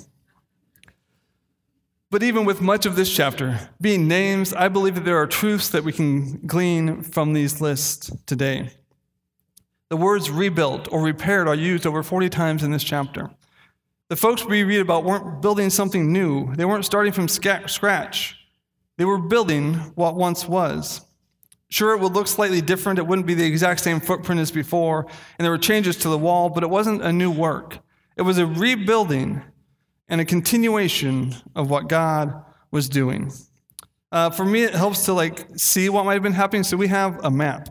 But 2.13 2.21
even 2.21 2.45
with 2.45 2.61
much 2.61 2.85
of 2.85 2.95
this 2.95 3.11
chapter 3.11 3.71
being 3.81 4.07
names, 4.07 4.53
I 4.53 4.67
believe 4.67 4.93
that 4.93 5.03
there 5.03 5.17
are 5.17 5.25
truths 5.25 5.69
that 5.69 5.83
we 5.83 5.91
can 5.91 6.45
glean 6.45 7.01
from 7.01 7.33
these 7.33 7.59
lists 7.59 8.11
today. 8.27 8.69
The 9.89 9.97
words 9.97 10.29
rebuilt 10.29 10.87
or 10.91 11.01
repaired 11.01 11.47
are 11.47 11.55
used 11.55 11.87
over 11.87 12.03
40 12.03 12.29
times 12.29 12.61
in 12.61 12.69
this 12.69 12.83
chapter. 12.83 13.31
The 14.09 14.15
folks 14.15 14.45
we 14.45 14.61
read 14.61 14.81
about 14.81 15.05
weren't 15.05 15.41
building 15.41 15.71
something 15.71 16.13
new, 16.13 16.53
they 16.53 16.65
weren't 16.65 16.85
starting 16.85 17.13
from 17.13 17.27
scratch. 17.27 18.35
They 18.99 19.05
were 19.05 19.17
building 19.17 19.73
what 19.95 20.15
once 20.15 20.47
was. 20.47 21.01
Sure, 21.69 21.95
it 21.95 21.99
would 21.99 22.13
look 22.13 22.27
slightly 22.27 22.61
different. 22.61 22.99
It 22.99 23.07
wouldn't 23.07 23.25
be 23.25 23.33
the 23.33 23.47
exact 23.47 23.79
same 23.79 23.99
footprint 23.99 24.39
as 24.39 24.51
before, 24.51 25.07
and 25.39 25.43
there 25.43 25.51
were 25.51 25.57
changes 25.57 25.97
to 25.97 26.09
the 26.09 26.19
wall, 26.19 26.49
but 26.51 26.61
it 26.61 26.69
wasn't 26.69 27.01
a 27.01 27.11
new 27.11 27.31
work. 27.31 27.79
It 28.15 28.21
was 28.21 28.37
a 28.37 28.45
rebuilding 28.45 29.41
and 30.07 30.21
a 30.21 30.25
continuation 30.25 31.35
of 31.55 31.69
what 31.69 31.87
God 31.87 32.33
was 32.71 32.89
doing. 32.89 33.31
Uh, 34.11 34.29
for 34.29 34.45
me, 34.45 34.63
it 34.63 34.75
helps 34.75 35.05
to 35.05 35.13
like 35.13 35.47
see 35.55 35.89
what 35.89 36.05
might 36.05 36.13
have 36.13 36.23
been 36.23 36.33
happening. 36.33 36.63
So 36.63 36.77
we 36.77 36.87
have 36.87 37.23
a 37.23 37.31
map. 37.31 37.69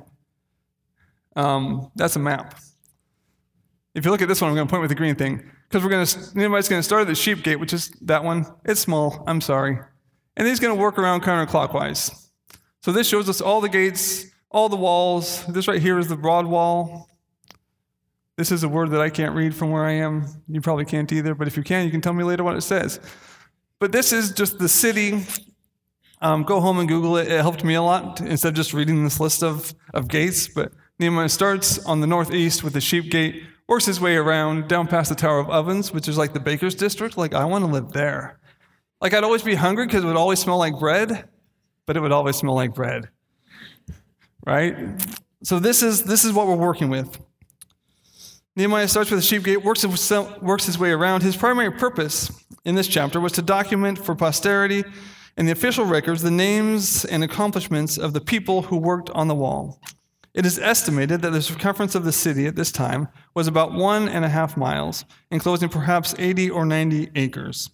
Um, 1.37 1.91
that's 1.95 2.17
a 2.17 2.19
map. 2.19 2.59
If 3.95 4.05
you 4.05 4.11
look 4.11 4.23
at 4.23 4.29
this 4.29 4.41
one, 4.41 4.51
I'm 4.51 4.57
going 4.57 4.67
to 4.67 4.71
point 4.71 4.81
with 4.81 4.89
the 4.89 4.95
green 4.95 5.15
thing 5.15 5.49
because 5.69 5.85
we're 5.85 5.91
going 5.91 6.07
to. 6.07 6.19
Anybody's 6.35 6.69
going 6.69 6.81
to 6.81 6.83
start 6.83 7.03
at 7.03 7.09
the 7.09 7.15
sheep 7.15 7.43
gate, 7.43 7.57
which 7.57 7.73
is 7.73 7.91
that 8.03 8.25
one. 8.25 8.47
It's 8.65 8.81
small. 8.81 9.23
I'm 9.27 9.41
sorry, 9.41 9.79
and 10.37 10.49
he's 10.49 10.61
going 10.61 10.75
to 10.75 10.81
work 10.81 10.99
around 10.99 11.23
counterclockwise. 11.23 12.29
So 12.83 12.91
this 12.91 13.07
shows 13.07 13.29
us 13.29 13.41
all 13.41 13.61
the 13.61 13.69
gates, 13.69 14.27
all 14.51 14.69
the 14.69 14.77
walls. 14.77 15.47
This 15.47 15.69
right 15.69 15.81
here 15.81 15.99
is 15.99 16.09
the 16.09 16.17
broad 16.17 16.47
wall. 16.47 17.09
This 18.37 18.51
is 18.51 18.63
a 18.65 18.69
word 18.69 18.91
that 18.91 19.01
I 19.01 19.11
can't 19.11 19.35
read 19.35 19.55
from 19.55 19.71
where 19.71 19.85
I 19.85 19.93
am. 19.93 20.27
You 20.49 20.61
probably 20.63 20.87
can't 20.87 21.11
either, 21.13 21.35
but 21.35 21.47
if 21.47 21.57
you 21.57 21.63
can, 21.63 21.85
you 21.85 21.91
can 21.91 22.01
tell 22.01 22.15
me 22.15 22.25
later 22.25 22.43
what 22.43 22.57
it 22.57 22.63
says. 22.63 22.99
But 23.79 23.93
this 23.93 24.13
is 24.13 24.33
just 24.33 24.59
the 24.59 24.69
city. 24.69 25.27
Um, 26.23 26.45
go 26.45 26.61
home 26.61 26.79
and 26.79 26.89
Google 26.89 27.17
it. 27.19 27.31
It 27.31 27.41
helped 27.41 27.63
me 27.63 27.75
a 27.75 27.83
lot 27.83 28.21
instead 28.21 28.49
of 28.49 28.55
just 28.55 28.73
reading 28.73 29.05
this 29.05 29.21
list 29.21 29.43
of, 29.43 29.75
of 29.93 30.09
gates. 30.09 30.49
But 30.49 30.73
Nehemiah 30.99 31.29
starts 31.29 31.85
on 31.85 32.01
the 32.01 32.07
northeast 32.07 32.65
with 32.65 32.73
the 32.73 32.81
sheep 32.81 33.11
gate, 33.11 33.43
works 33.69 33.85
his 33.85 34.01
way 34.01 34.17
around 34.17 34.69
down 34.69 34.87
past 34.87 35.11
the 35.11 35.15
Tower 35.15 35.41
of 35.41 35.51
Ovens, 35.51 35.93
which 35.93 36.09
is 36.09 36.17
like 36.17 36.33
the 36.33 36.41
baker's 36.41 36.75
district. 36.75 37.19
Like, 37.19 37.35
I 37.35 37.45
want 37.45 37.65
to 37.65 37.71
live 37.71 37.91
there. 37.91 38.39
Like, 39.01 39.13
I'd 39.13 39.25
always 39.25 39.43
be 39.43 39.57
hungry 39.57 39.87
because 39.87 40.05
it 40.05 40.07
would 40.07 40.17
always 40.17 40.39
smell 40.39 40.59
like 40.59 40.79
bread, 40.79 41.29
but 41.87 41.97
it 41.97 42.01
would 42.01 42.13
always 42.13 42.37
smell 42.37 42.55
like 42.55 42.73
bread. 42.73 43.09
Right? 44.47 44.77
So, 45.43 45.59
this 45.59 45.83
is, 45.83 46.05
this 46.05 46.25
is 46.25 46.33
what 46.33 46.47
we're 46.47 46.55
working 46.55 46.89
with. 46.89 47.19
Nehemiah 48.55 48.89
starts 48.89 49.11
with 49.11 49.21
the 49.21 49.25
sheep 49.25 49.45
gate, 49.45 49.65
works, 49.65 49.85
works 50.43 50.67
his 50.67 50.79
way 50.79 50.91
around. 50.91 51.23
His 51.23 51.37
primary 51.37 51.73
purpose 51.73 52.31
in 52.65 52.75
this 52.75 52.87
chapter 52.87 53.19
was 53.19 53.33
to 53.33 53.43
document 53.43 53.99
for 53.99 54.15
posterity 54.15 54.85
in 55.39 55.47
the 55.47 55.53
official 55.53 55.87
records 55.87 56.23
the 56.23 56.31
names 56.31 57.07
and 57.07 57.25
accomplishments 57.25 57.97
of 57.97 58.13
the 58.13 58.21
people 58.21 58.63
who 58.63 58.77
worked 58.77 59.09
on 59.11 59.29
the 59.29 59.35
wall. 59.35 59.81
It 60.35 60.45
is 60.45 60.59
estimated 60.59 61.23
that 61.23 61.31
the 61.31 61.43
circumference 61.43 61.95
of 61.95 62.05
the 62.05 62.13
city 62.13 62.47
at 62.47 62.57
this 62.57 62.73
time 62.73 63.09
was 63.35 63.47
about 63.47 63.73
one 63.73 64.09
and 64.09 64.25
a 64.25 64.29
half 64.29 64.57
miles, 64.57 65.05
enclosing 65.31 65.69
perhaps 65.69 66.15
80 66.19 66.51
or 66.51 66.65
90 66.67 67.11
acres. 67.15 67.71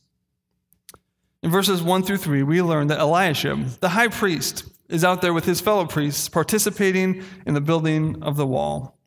In 1.42 1.50
verses 1.50 1.82
1 1.82 2.02
through 2.02 2.16
3, 2.16 2.42
we 2.42 2.62
learn 2.62 2.88
that 2.88 3.00
Eliashib, 3.00 3.80
the 3.80 3.90
high 3.90 4.08
priest, 4.08 4.64
is 4.88 5.04
out 5.04 5.22
there 5.22 5.32
with 5.32 5.44
his 5.44 5.60
fellow 5.60 5.86
priests 5.86 6.28
participating 6.28 7.22
in 7.46 7.54
the 7.54 7.60
building 7.60 8.22
of 8.22 8.36
the 8.36 8.46
wall. 8.46 8.97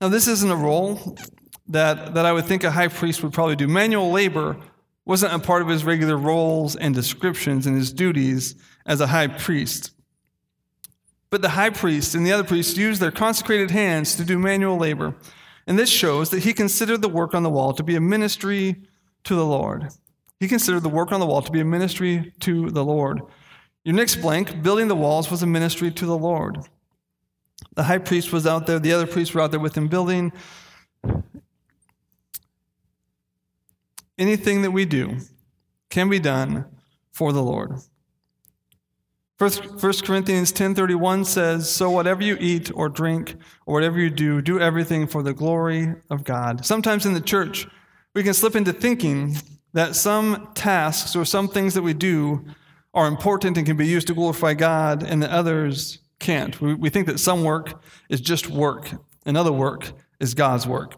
Now, 0.00 0.08
this 0.08 0.28
isn't 0.28 0.50
a 0.50 0.56
role 0.56 1.16
that, 1.68 2.14
that 2.14 2.26
I 2.26 2.32
would 2.32 2.44
think 2.44 2.64
a 2.64 2.70
high 2.70 2.88
priest 2.88 3.22
would 3.22 3.32
probably 3.32 3.56
do. 3.56 3.66
Manual 3.66 4.10
labor 4.10 4.56
wasn't 5.04 5.32
a 5.32 5.38
part 5.38 5.62
of 5.62 5.68
his 5.68 5.84
regular 5.84 6.16
roles 6.16 6.76
and 6.76 6.94
descriptions 6.94 7.66
and 7.66 7.76
his 7.76 7.92
duties 7.92 8.56
as 8.84 9.00
a 9.00 9.06
high 9.06 9.28
priest. 9.28 9.92
But 11.30 11.42
the 11.42 11.50
high 11.50 11.70
priest 11.70 12.14
and 12.14 12.26
the 12.26 12.32
other 12.32 12.44
priests 12.44 12.76
used 12.76 13.00
their 13.00 13.10
consecrated 13.10 13.70
hands 13.70 14.14
to 14.16 14.24
do 14.24 14.38
manual 14.38 14.76
labor. 14.76 15.14
And 15.66 15.78
this 15.78 15.90
shows 15.90 16.30
that 16.30 16.44
he 16.44 16.52
considered 16.52 17.02
the 17.02 17.08
work 17.08 17.34
on 17.34 17.42
the 17.42 17.50
wall 17.50 17.72
to 17.72 17.82
be 17.82 17.96
a 17.96 18.00
ministry 18.00 18.76
to 19.24 19.34
the 19.34 19.44
Lord. 19.44 19.88
He 20.38 20.48
considered 20.48 20.82
the 20.82 20.88
work 20.88 21.12
on 21.12 21.20
the 21.20 21.26
wall 21.26 21.42
to 21.42 21.50
be 21.50 21.60
a 21.60 21.64
ministry 21.64 22.32
to 22.40 22.70
the 22.70 22.84
Lord. 22.84 23.22
Your 23.84 23.94
next 23.94 24.16
blank, 24.16 24.62
building 24.62 24.88
the 24.88 24.96
walls, 24.96 25.30
was 25.30 25.42
a 25.42 25.46
ministry 25.46 25.90
to 25.90 26.06
the 26.06 26.18
Lord. 26.18 26.58
The 27.74 27.84
high 27.84 27.98
priest 27.98 28.32
was 28.32 28.46
out 28.46 28.66
there, 28.66 28.78
the 28.78 28.92
other 28.92 29.06
priests 29.06 29.34
were 29.34 29.40
out 29.40 29.50
there 29.50 29.60
with 29.60 29.76
him 29.76 29.88
building. 29.88 30.32
Anything 34.18 34.62
that 34.62 34.70
we 34.70 34.86
do 34.86 35.18
can 35.90 36.08
be 36.08 36.18
done 36.18 36.64
for 37.12 37.32
the 37.32 37.42
Lord. 37.42 37.80
First, 39.38 39.62
1 39.78 40.06
Corinthians 40.06 40.50
10:31 40.50 41.26
says, 41.26 41.70
"So 41.70 41.90
whatever 41.90 42.22
you 42.22 42.38
eat 42.40 42.70
or 42.74 42.88
drink 42.88 43.36
or 43.66 43.74
whatever 43.74 44.00
you 44.00 44.08
do, 44.08 44.40
do 44.40 44.58
everything 44.58 45.06
for 45.06 45.22
the 45.22 45.34
glory 45.34 45.94
of 46.08 46.24
God." 46.24 46.64
Sometimes 46.64 47.04
in 47.04 47.12
the 47.12 47.20
church, 47.20 47.68
we 48.14 48.22
can 48.22 48.32
slip 48.32 48.56
into 48.56 48.72
thinking 48.72 49.36
that 49.74 49.94
some 49.94 50.48
tasks 50.54 51.14
or 51.14 51.26
some 51.26 51.48
things 51.48 51.74
that 51.74 51.82
we 51.82 51.92
do 51.92 52.46
are 52.94 53.06
important 53.06 53.58
and 53.58 53.66
can 53.66 53.76
be 53.76 53.86
used 53.86 54.06
to 54.06 54.14
glorify 54.14 54.54
God, 54.54 55.02
and 55.02 55.22
that 55.22 55.30
others 55.30 55.98
can't. 56.18 56.60
We, 56.60 56.74
we 56.74 56.90
think 56.90 57.06
that 57.06 57.20
some 57.20 57.44
work 57.44 57.82
is 58.08 58.20
just 58.20 58.48
work, 58.48 58.90
and 59.24 59.36
other 59.36 59.52
work 59.52 59.92
is 60.20 60.34
God's 60.34 60.66
work. 60.66 60.94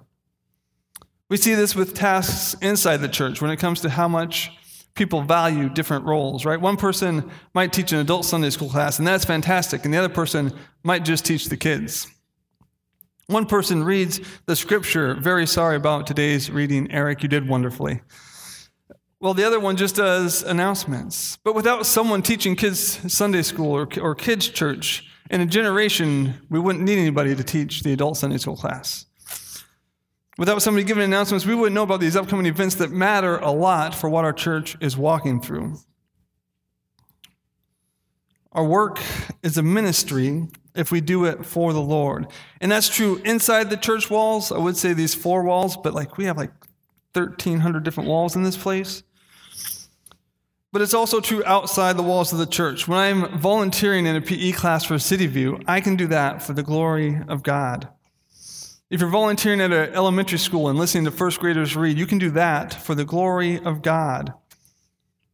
We 1.28 1.36
see 1.36 1.54
this 1.54 1.74
with 1.74 1.94
tasks 1.94 2.56
inside 2.62 2.98
the 2.98 3.08
church 3.08 3.42
when 3.42 3.50
it 3.50 3.58
comes 3.58 3.80
to 3.82 3.90
how 3.90 4.08
much 4.08 4.50
people 4.94 5.22
value 5.22 5.68
different 5.68 6.04
roles, 6.04 6.44
right? 6.44 6.60
One 6.60 6.76
person 6.76 7.30
might 7.54 7.72
teach 7.72 7.92
an 7.92 7.98
adult 7.98 8.24
Sunday 8.24 8.50
school 8.50 8.68
class, 8.68 8.98
and 8.98 9.06
that's 9.06 9.24
fantastic, 9.24 9.84
and 9.84 9.92
the 9.92 9.98
other 9.98 10.08
person 10.08 10.52
might 10.82 11.04
just 11.04 11.24
teach 11.24 11.48
the 11.48 11.56
kids. 11.56 12.08
One 13.26 13.44
person 13.44 13.84
reads 13.84 14.20
the 14.46 14.56
scripture, 14.56 15.14
very 15.14 15.46
sorry 15.46 15.76
about 15.76 16.06
today's 16.06 16.50
reading, 16.50 16.90
Eric, 16.90 17.22
you 17.22 17.28
did 17.28 17.46
wonderfully. 17.46 18.00
Well, 19.20 19.34
the 19.34 19.44
other 19.44 19.58
one 19.58 19.76
just 19.76 19.96
does 19.96 20.44
announcements. 20.44 21.38
But 21.42 21.56
without 21.56 21.86
someone 21.86 22.22
teaching 22.22 22.54
kids 22.54 23.12
Sunday 23.12 23.42
school 23.42 23.72
or, 23.72 23.88
or 24.00 24.14
kids' 24.14 24.48
church, 24.48 25.08
in 25.28 25.40
a 25.40 25.46
generation, 25.46 26.34
we 26.48 26.60
wouldn't 26.60 26.84
need 26.84 26.98
anybody 26.98 27.34
to 27.34 27.42
teach 27.42 27.82
the 27.82 27.92
adult 27.92 28.16
Sunday 28.16 28.38
school 28.38 28.56
class. 28.56 29.06
Without 30.38 30.62
somebody 30.62 30.84
giving 30.84 31.02
announcements, 31.02 31.44
we 31.44 31.54
wouldn't 31.56 31.74
know 31.74 31.82
about 31.82 31.98
these 31.98 32.14
upcoming 32.14 32.46
events 32.46 32.76
that 32.76 32.92
matter 32.92 33.38
a 33.38 33.50
lot 33.50 33.92
for 33.92 34.08
what 34.08 34.24
our 34.24 34.32
church 34.32 34.76
is 34.80 34.96
walking 34.96 35.40
through. 35.40 35.78
Our 38.52 38.64
work 38.64 39.00
is 39.42 39.58
a 39.58 39.62
ministry 39.64 40.46
if 40.76 40.92
we 40.92 41.00
do 41.00 41.24
it 41.24 41.44
for 41.44 41.72
the 41.72 41.82
Lord. 41.82 42.28
And 42.60 42.70
that's 42.70 42.88
true 42.88 43.20
inside 43.24 43.68
the 43.68 43.76
church 43.76 44.10
walls. 44.10 44.52
I 44.52 44.58
would 44.58 44.76
say 44.76 44.92
these 44.92 45.14
four 45.14 45.42
walls, 45.42 45.76
but 45.76 45.92
like 45.92 46.16
we 46.16 46.26
have 46.26 46.36
like 46.36 46.52
1,300 47.14 47.82
different 47.82 48.08
walls 48.08 48.36
in 48.36 48.44
this 48.44 48.56
place. 48.56 49.02
But 50.70 50.82
it's 50.82 50.94
also 50.94 51.20
true 51.20 51.42
outside 51.46 51.96
the 51.96 52.02
walls 52.02 52.32
of 52.32 52.38
the 52.38 52.46
church. 52.46 52.86
When 52.86 52.98
I'm 52.98 53.38
volunteering 53.38 54.06
in 54.06 54.16
a 54.16 54.20
PE 54.20 54.52
class 54.52 54.84
for 54.84 54.98
City 54.98 55.26
View, 55.26 55.60
I 55.66 55.80
can 55.80 55.96
do 55.96 56.06
that 56.08 56.42
for 56.42 56.52
the 56.52 56.62
glory 56.62 57.20
of 57.26 57.42
God. 57.42 57.88
If 58.90 59.00
you're 59.00 59.08
volunteering 59.08 59.60
at 59.60 59.72
an 59.72 59.94
elementary 59.94 60.38
school 60.38 60.68
and 60.68 60.78
listening 60.78 61.04
to 61.04 61.10
first 61.10 61.40
graders 61.40 61.76
read, 61.76 61.98
you 61.98 62.06
can 62.06 62.18
do 62.18 62.30
that 62.32 62.74
for 62.74 62.94
the 62.94 63.04
glory 63.04 63.58
of 63.58 63.82
God. 63.82 64.34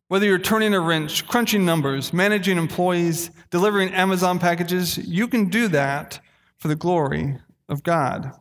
Whether 0.09 0.27
you're 0.27 0.39
turning 0.39 0.75
a 0.75 0.81
wrench, 0.81 1.27
crunching 1.27 1.65
numbers, 1.65 2.13
managing 2.13 2.57
employees, 2.57 3.31
delivering 3.51 3.93
Amazon 3.93 4.39
packages, 4.39 4.99
you 4.99 5.27
can 5.27 5.49
do 5.49 5.67
that 5.69 6.21
for 6.59 6.69
the 6.69 6.77
glory 6.77 7.39
of 7.69 7.83
God. 7.83 8.33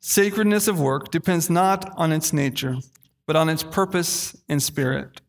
Sacredness 0.00 0.68
of 0.68 0.80
work 0.80 1.10
depends 1.10 1.48
not 1.48 1.90
on 1.96 2.12
its 2.12 2.32
nature, 2.32 2.76
but 3.26 3.36
on 3.36 3.48
its 3.48 3.62
purpose 3.62 4.36
and 4.48 4.62
spirit. 4.62 5.20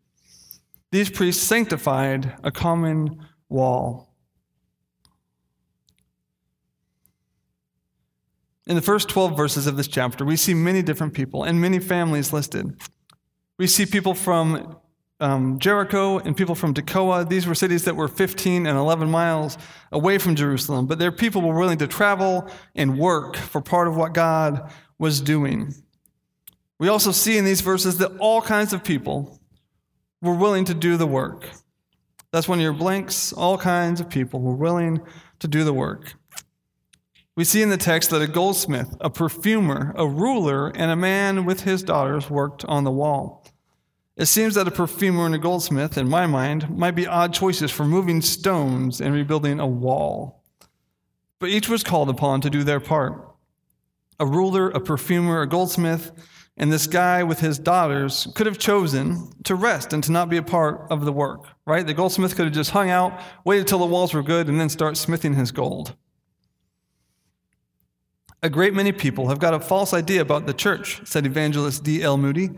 These 0.91 1.12
priests 1.12 1.43
sanctified 1.43 2.34
a 2.43 2.51
common 2.51 3.25
wall. 3.48 4.10
In 8.65 8.75
the 8.75 8.81
first 8.81 9.10
12 9.10 9.36
verses 9.36 9.67
of 9.67 9.77
this 9.77 9.88
chapter, 9.88 10.25
we 10.25 10.36
see 10.36 10.53
many 10.53 10.81
different 10.81 11.13
people 11.13 11.43
and 11.43 11.60
many 11.60 11.79
families 11.79 12.34
listed. 12.34 12.79
We 13.58 13.67
see 13.67 13.86
people 13.86 14.13
from 14.13 14.77
um, 15.19 15.60
Jericho 15.60 16.19
and 16.19 16.36
people 16.36 16.55
from 16.55 16.74
Tekoa. 16.74 17.27
These 17.27 17.46
were 17.46 17.55
cities 17.55 17.86
that 17.86 17.96
were 17.96 18.08
15 18.08 18.65
and 18.65 18.77
11 18.77 19.10
miles 19.10 19.58
away 19.91 20.17
from 20.17 20.36
Jerusalem, 20.36 20.88
but 20.88 21.00
their 21.00 21.12
people 21.12 21.41
were 21.41 21.58
willing 21.58 21.79
to 21.79 21.88
travel 21.88 22.50
and 22.75 22.98
work 22.98 23.36
for 23.36 23.60
part 23.60 23.88
of 23.88 23.98
what 23.98 24.13
God 24.13 24.72
was 24.98 25.19
doing. 25.19 25.74
We 26.79 26.88
also 26.88 27.12
see 27.12 27.38
in 27.38 27.46
these 27.46 27.62
verses 27.62 27.98
that 27.98 28.15
all 28.19 28.41
kinds 28.41 28.72
of 28.72 28.84
people 28.84 29.38
were 30.21 30.35
willing 30.35 30.65
to 30.65 30.73
do 30.73 30.97
the 30.97 31.07
work. 31.07 31.49
That's 32.31 32.47
when 32.47 32.59
your 32.59 32.73
blanks, 32.73 33.33
all 33.33 33.57
kinds 33.57 33.99
of 33.99 34.09
people 34.09 34.39
were 34.39 34.55
willing 34.55 35.01
to 35.39 35.47
do 35.47 35.63
the 35.63 35.73
work. 35.73 36.13
We 37.35 37.45
see 37.45 37.61
in 37.61 37.69
the 37.69 37.77
text 37.77 38.09
that 38.09 38.21
a 38.21 38.27
goldsmith, 38.27 38.95
a 38.99 39.09
perfumer, 39.09 39.93
a 39.95 40.05
ruler, 40.05 40.67
and 40.67 40.91
a 40.91 40.95
man 40.95 41.45
with 41.45 41.61
his 41.61 41.83
daughters 41.83 42.29
worked 42.29 42.65
on 42.65 42.83
the 42.83 42.91
wall. 42.91 43.47
It 44.17 44.25
seems 44.25 44.55
that 44.55 44.67
a 44.67 44.71
perfumer 44.71 45.25
and 45.25 45.33
a 45.33 45.38
goldsmith, 45.38 45.97
in 45.97 46.09
my 46.09 46.27
mind, 46.27 46.69
might 46.77 46.95
be 46.95 47.07
odd 47.07 47.33
choices 47.33 47.71
for 47.71 47.85
moving 47.85 48.21
stones 48.21 48.99
and 48.99 49.13
rebuilding 49.13 49.61
a 49.61 49.67
wall. 49.67 50.43
But 51.39 51.49
each 51.51 51.69
was 51.69 51.83
called 51.83 52.09
upon 52.09 52.41
to 52.41 52.49
do 52.49 52.65
their 52.65 52.81
part. 52.81 53.13
A 54.19 54.25
ruler, 54.25 54.69
a 54.71 54.81
perfumer, 54.81 55.41
a 55.41 55.47
goldsmith, 55.47 56.11
and 56.59 56.71
this 56.71 56.87
guy 56.87 57.23
with 57.23 57.39
his 57.39 57.57
daughters 57.57 58.27
could 58.35 58.45
have 58.45 58.57
chosen 58.57 59.31
to 59.45 59.55
rest 59.55 59.93
and 59.93 60.03
to 60.03 60.11
not 60.11 60.29
be 60.29 60.35
a 60.35 60.43
part 60.43 60.85
of 60.91 61.05
the 61.05 61.13
work, 61.13 61.47
right? 61.65 61.87
The 61.87 61.93
goldsmith 61.93 62.35
could 62.35 62.45
have 62.45 62.53
just 62.53 62.71
hung 62.71 62.89
out, 62.89 63.17
waited 63.45 63.65
till 63.65 63.79
the 63.79 63.85
walls 63.85 64.13
were 64.13 64.21
good, 64.21 64.49
and 64.49 64.59
then 64.59 64.67
start 64.67 64.97
smithing 64.97 65.35
his 65.35 65.53
gold. 65.53 65.95
A 68.43 68.49
great 68.49 68.73
many 68.73 68.91
people 68.91 69.29
have 69.29 69.39
got 69.39 69.53
a 69.53 69.59
false 69.59 69.93
idea 69.93 70.21
about 70.21 70.45
the 70.45 70.53
church, 70.53 71.01
said 71.05 71.25
evangelist 71.25 71.83
D.L. 71.83 72.17
Moody. 72.17 72.49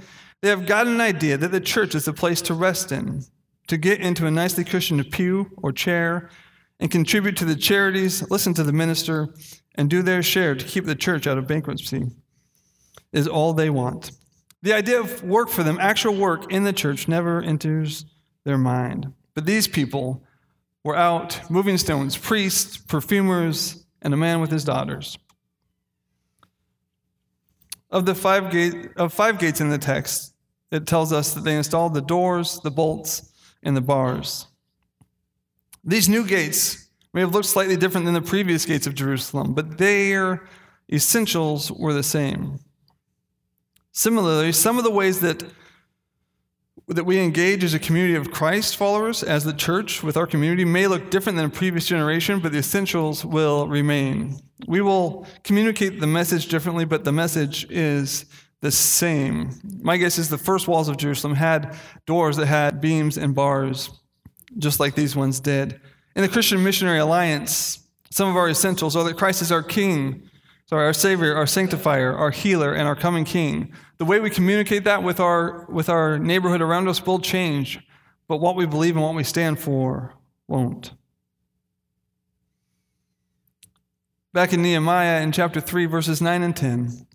They 0.41 0.49
have 0.49 0.65
got 0.65 0.87
an 0.87 0.99
idea 0.99 1.37
that 1.37 1.51
the 1.51 1.61
church 1.61 1.93
is 1.93 2.07
a 2.07 2.13
place 2.13 2.41
to 2.43 2.55
rest 2.55 2.91
in, 2.91 3.23
to 3.67 3.77
get 3.77 3.99
into 3.99 4.25
a 4.25 4.31
nicely 4.31 4.63
cushioned 4.63 5.11
pew 5.11 5.51
or 5.57 5.71
chair 5.71 6.29
and 6.79 6.89
contribute 6.89 7.37
to 7.37 7.45
the 7.45 7.55
charities, 7.55 8.27
listen 8.31 8.55
to 8.55 8.63
the 8.63 8.73
minister, 8.73 9.29
and 9.75 9.91
do 9.91 10.01
their 10.01 10.23
share 10.23 10.55
to 10.55 10.65
keep 10.65 10.85
the 10.85 10.95
church 10.95 11.27
out 11.27 11.37
of 11.37 11.45
bankruptcy 11.45 12.07
is 13.13 13.27
all 13.27 13.53
they 13.53 13.69
want. 13.69 14.11
The 14.61 14.73
idea 14.73 14.99
of 14.99 15.23
work 15.23 15.49
for 15.49 15.63
them, 15.63 15.77
actual 15.79 16.15
work 16.15 16.51
in 16.51 16.63
the 16.63 16.73
church, 16.73 17.07
never 17.07 17.41
enters 17.41 18.05
their 18.43 18.57
mind. 18.57 19.13
But 19.33 19.45
these 19.45 19.67
people 19.67 20.23
were 20.83 20.95
out 20.95 21.39
moving 21.49 21.77
stones, 21.77 22.17
priests, 22.17 22.77
perfumers, 22.77 23.85
and 24.01 24.13
a 24.13 24.17
man 24.17 24.41
with 24.41 24.51
his 24.51 24.63
daughters. 24.63 25.17
Of 27.89 28.05
the 28.05 28.15
five, 28.15 28.51
gate, 28.51 28.91
of 28.95 29.13
five 29.13 29.39
gates 29.39 29.61
in 29.61 29.69
the 29.69 29.77
text, 29.77 30.33
it 30.71 30.87
tells 30.87 31.11
us 31.11 31.33
that 31.33 31.43
they 31.43 31.55
installed 31.55 31.93
the 31.93 32.01
doors, 32.01 32.59
the 32.63 32.71
bolts, 32.71 33.31
and 33.63 33.75
the 33.75 33.81
bars. 33.81 34.47
These 35.83 36.07
new 36.07 36.25
gates 36.25 36.89
may 37.13 37.21
have 37.21 37.33
looked 37.33 37.47
slightly 37.47 37.75
different 37.75 38.05
than 38.05 38.13
the 38.13 38.21
previous 38.21 38.65
gates 38.65 38.87
of 38.87 38.95
Jerusalem, 38.95 39.53
but 39.53 39.77
their 39.77 40.47
essentials 40.91 41.71
were 41.71 41.93
the 41.93 42.03
same. 42.03 42.59
Similarly, 43.93 44.51
some 44.53 44.77
of 44.77 44.83
the 44.83 44.91
ways 44.91 45.19
that, 45.19 45.43
that 46.87 47.03
we 47.03 47.19
engage 47.19 47.63
as 47.63 47.73
a 47.73 47.79
community 47.79 48.15
of 48.15 48.31
Christ 48.31 48.77
followers, 48.77 49.21
as 49.21 49.43
the 49.43 49.53
church 49.53 50.01
with 50.01 50.15
our 50.15 50.25
community, 50.25 50.63
may 50.63 50.87
look 50.87 51.09
different 51.11 51.35
than 51.35 51.45
a 51.45 51.49
previous 51.49 51.85
generation, 51.87 52.39
but 52.39 52.53
the 52.53 52.59
essentials 52.59 53.25
will 53.25 53.67
remain. 53.67 54.39
We 54.67 54.81
will 54.81 55.27
communicate 55.43 55.99
the 55.99 56.07
message 56.07 56.47
differently, 56.47 56.85
but 56.85 57.03
the 57.03 57.11
message 57.11 57.69
is 57.69 58.25
the 58.61 58.71
same. 58.71 59.59
My 59.81 59.97
guess 59.97 60.17
is 60.17 60.29
the 60.29 60.37
first 60.37 60.67
walls 60.67 60.87
of 60.87 60.97
Jerusalem 60.97 61.35
had 61.35 61.75
doors 62.05 62.37
that 62.37 62.45
had 62.45 62.79
beams 62.79 63.17
and 63.17 63.35
bars, 63.35 63.89
just 64.57 64.79
like 64.79 64.95
these 64.95 65.15
ones 65.15 65.39
did. 65.39 65.81
In 66.15 66.21
the 66.21 66.29
Christian 66.29 66.63
Missionary 66.63 66.99
Alliance, 66.99 67.79
some 68.09 68.29
of 68.29 68.37
our 68.37 68.49
essentials 68.49 68.95
are 68.95 69.03
that 69.03 69.17
Christ 69.17 69.41
is 69.41 69.51
our 69.51 69.63
King, 69.63 70.29
sorry, 70.71 70.85
our 70.85 70.93
Savior, 70.93 71.35
our 71.35 71.45
Sanctifier, 71.45 72.15
our 72.15 72.31
Healer, 72.31 72.73
and 72.73 72.87
our 72.87 72.95
coming 72.95 73.25
King. 73.25 73.73
The 73.97 74.05
way 74.05 74.21
we 74.21 74.29
communicate 74.29 74.85
that 74.85 75.03
with 75.03 75.19
our, 75.19 75.65
with 75.65 75.89
our 75.89 76.17
neighborhood 76.17 76.61
around 76.61 76.87
us 76.87 77.05
will 77.05 77.19
change, 77.19 77.85
but 78.29 78.37
what 78.37 78.55
we 78.55 78.65
believe 78.65 78.95
and 78.95 79.03
what 79.03 79.13
we 79.13 79.25
stand 79.25 79.59
for 79.59 80.13
won't. 80.47 80.93
Back 84.31 84.53
in 84.53 84.61
Nehemiah 84.61 85.21
in 85.21 85.33
chapter 85.33 85.59
3, 85.59 85.87
verses 85.87 86.21
9 86.21 86.41
and 86.41 86.55
10, 86.55 87.05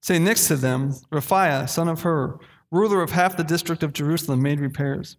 say 0.00 0.20
next 0.20 0.46
to 0.46 0.54
them, 0.54 0.92
Rephaiah, 1.10 1.68
son 1.68 1.88
of 1.88 2.02
Hur, 2.02 2.38
ruler 2.70 3.02
of 3.02 3.10
half 3.10 3.36
the 3.36 3.42
district 3.42 3.82
of 3.82 3.92
Jerusalem, 3.92 4.40
made 4.40 4.60
repairs. 4.60 5.16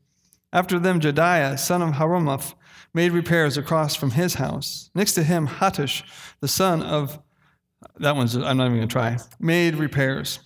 After 0.53 0.79
them, 0.79 1.01
Jedaiah, 1.01 1.59
son 1.59 1.81
of 1.81 1.95
Harumaph, 1.95 2.53
made 2.93 3.11
repairs 3.11 3.57
across 3.57 3.95
from 3.95 4.11
his 4.11 4.35
house. 4.35 4.89
Next 4.95 5.13
to 5.15 5.23
him, 5.23 5.45
Hattush, 5.45 6.03
the 6.39 6.47
son 6.47 6.81
of 6.81 7.19
that 7.99 8.15
one's, 8.15 8.35
I'm 8.35 8.57
not 8.57 8.65
even 8.65 8.77
going 8.77 8.87
to 8.87 8.91
try. 8.91 9.17
Made 9.39 9.75
repairs. 9.75 10.39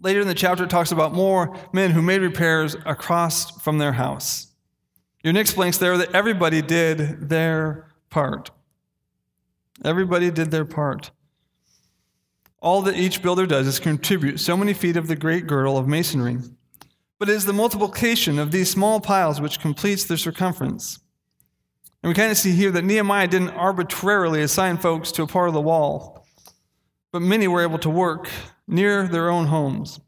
Later 0.00 0.20
in 0.20 0.28
the 0.28 0.34
chapter, 0.34 0.64
it 0.64 0.70
talks 0.70 0.92
about 0.92 1.12
more 1.12 1.56
men 1.72 1.90
who 1.90 2.02
made 2.02 2.20
repairs 2.20 2.76
across 2.86 3.50
from 3.62 3.78
their 3.78 3.92
house. 3.92 4.48
Your 5.22 5.32
next 5.32 5.54
blank's 5.54 5.78
there 5.78 5.98
that 5.98 6.14
everybody 6.14 6.62
did 6.62 7.28
their 7.28 7.92
part. 8.08 8.50
Everybody 9.84 10.30
did 10.30 10.50
their 10.50 10.64
part. 10.64 11.10
All 12.60 12.82
that 12.82 12.96
each 12.96 13.22
builder 13.22 13.46
does 13.46 13.66
is 13.66 13.80
contribute 13.80 14.38
so 14.38 14.56
many 14.56 14.74
feet 14.74 14.96
of 14.96 15.08
the 15.08 15.16
great 15.16 15.46
girdle 15.46 15.78
of 15.78 15.88
masonry. 15.88 16.38
But 17.18 17.28
it 17.28 17.36
is 17.36 17.44
the 17.44 17.52
multiplication 17.52 18.38
of 18.38 18.50
these 18.50 18.70
small 18.70 19.00
piles 19.00 19.40
which 19.40 19.60
completes 19.60 20.04
the 20.04 20.16
circumference. 20.16 21.00
And 22.02 22.08
we 22.08 22.14
kind 22.14 22.30
of 22.30 22.38
see 22.38 22.52
here 22.52 22.70
that 22.70 22.84
Nehemiah 22.84 23.28
didn't 23.28 23.50
arbitrarily 23.50 24.42
assign 24.42 24.78
folks 24.78 25.12
to 25.12 25.22
a 25.22 25.26
part 25.26 25.48
of 25.48 25.54
the 25.54 25.60
wall, 25.60 26.26
but 27.12 27.20
many 27.20 27.46
were 27.46 27.62
able 27.62 27.78
to 27.80 27.90
work 27.90 28.28
near 28.66 29.06
their 29.06 29.28
own 29.28 29.46
homes. 29.46 30.00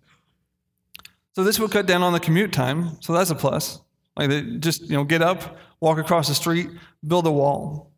So 1.35 1.45
this 1.45 1.59
would 1.59 1.71
cut 1.71 1.87
down 1.87 2.03
on 2.03 2.13
the 2.13 2.21
commute 2.21 2.53
time, 2.53 3.01
so 3.01 3.13
that's 3.13 3.31
a 3.31 3.35
plus. 3.35 3.81
Like 4.17 4.29
they 4.29 4.43
just, 4.59 4.83
you 4.83 4.97
know, 4.97 5.05
get 5.05 5.23
up, 5.23 5.57
walk 5.81 5.99
across 5.99 6.29
the 6.29 6.35
street, 6.35 6.71
build 7.07 7.27
a 7.27 7.33
wall. 7.33 7.91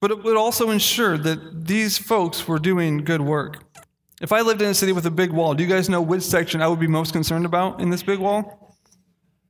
But 0.00 0.10
it 0.10 0.24
would 0.24 0.36
also 0.36 0.70
ensure 0.70 1.16
that 1.18 1.66
these 1.66 1.96
folks 1.96 2.48
were 2.48 2.58
doing 2.58 2.98
good 2.98 3.20
work. 3.20 3.64
If 4.20 4.32
I 4.32 4.40
lived 4.40 4.62
in 4.62 4.68
a 4.68 4.74
city 4.74 4.92
with 4.92 5.06
a 5.06 5.10
big 5.10 5.30
wall, 5.32 5.54
do 5.54 5.62
you 5.62 5.68
guys 5.68 5.88
know 5.88 6.00
which 6.00 6.22
section 6.22 6.62
I 6.62 6.68
would 6.68 6.80
be 6.80 6.86
most 6.86 7.12
concerned 7.12 7.44
about 7.44 7.80
in 7.80 7.90
this 7.90 8.02
big 8.02 8.18
wall? 8.18 8.76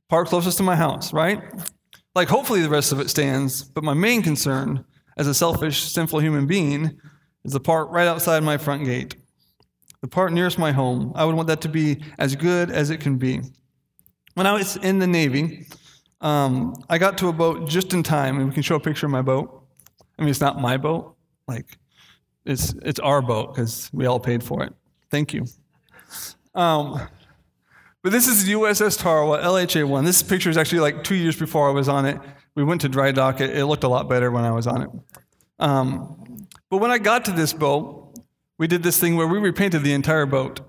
Part 0.09 0.27
closest 0.27 0.57
to 0.57 0.63
my 0.63 0.75
house, 0.75 1.13
right? 1.13 1.41
Like, 2.15 2.29
hopefully, 2.29 2.61
the 2.61 2.69
rest 2.69 2.91
of 2.91 2.99
it 2.99 3.09
stands, 3.09 3.63
but 3.63 3.83
my 3.83 3.93
main 3.93 4.21
concern 4.21 4.85
as 5.17 5.27
a 5.27 5.33
selfish, 5.33 5.81
sinful 5.81 6.19
human 6.19 6.45
being 6.45 6.99
is 7.43 7.53
the 7.53 7.59
part 7.59 7.89
right 7.89 8.07
outside 8.07 8.43
my 8.43 8.57
front 8.57 8.85
gate, 8.85 9.15
the 10.01 10.07
part 10.07 10.31
nearest 10.31 10.59
my 10.59 10.71
home. 10.71 11.11
I 11.15 11.25
would 11.25 11.35
want 11.35 11.47
that 11.47 11.61
to 11.61 11.69
be 11.69 12.03
as 12.19 12.35
good 12.35 12.69
as 12.69 12.89
it 12.89 12.99
can 12.99 13.17
be. 13.17 13.41
When 14.35 14.47
I 14.47 14.53
was 14.53 14.77
in 14.77 14.99
the 14.99 15.07
Navy, 15.07 15.67
um, 16.21 16.75
I 16.89 16.97
got 16.97 17.17
to 17.19 17.27
a 17.27 17.33
boat 17.33 17.67
just 17.67 17.93
in 17.93 18.03
time, 18.03 18.37
and 18.37 18.47
we 18.47 18.53
can 18.53 18.63
show 18.63 18.75
a 18.75 18.79
picture 18.79 19.07
of 19.07 19.11
my 19.11 19.21
boat. 19.21 19.63
I 20.17 20.21
mean, 20.21 20.29
it's 20.29 20.41
not 20.41 20.61
my 20.61 20.77
boat, 20.77 21.15
like, 21.47 21.77
it's, 22.45 22.73
it's 22.83 22.99
our 22.99 23.21
boat 23.21 23.53
because 23.53 23.89
we 23.93 24.05
all 24.05 24.19
paid 24.19 24.43
for 24.43 24.63
it. 24.63 24.73
Thank 25.09 25.33
you. 25.33 25.45
Um, 26.53 27.01
but 28.03 28.11
this 28.11 28.27
is 28.27 28.49
USS 28.49 29.01
Tarawa, 29.01 29.41
LHA 29.41 29.87
1. 29.87 30.05
This 30.05 30.21
picture 30.21 30.49
is 30.49 30.57
actually 30.57 30.81
like 30.81 31.03
two 31.03 31.15
years 31.15 31.37
before 31.37 31.69
I 31.69 31.71
was 31.71 31.87
on 31.87 32.05
it. 32.05 32.19
We 32.53 32.63
went 32.63 32.81
to 32.81 32.89
dry 32.89 33.11
dock 33.11 33.41
it. 33.41 33.55
It 33.55 33.65
looked 33.65 33.83
a 33.83 33.87
lot 33.87 34.09
better 34.09 34.29
when 34.29 34.43
I 34.43 34.51
was 34.51 34.67
on 34.67 34.81
it. 34.83 34.89
Um, 35.57 36.47
but 36.69 36.77
when 36.77 36.91
I 36.91 36.97
got 36.97 37.25
to 37.25 37.31
this 37.31 37.53
boat, 37.53 38.13
we 38.57 38.67
did 38.67 38.83
this 38.83 38.99
thing 38.99 39.15
where 39.15 39.27
we 39.27 39.39
repainted 39.39 39.83
the 39.83 39.93
entire 39.93 40.25
boat. 40.25 40.59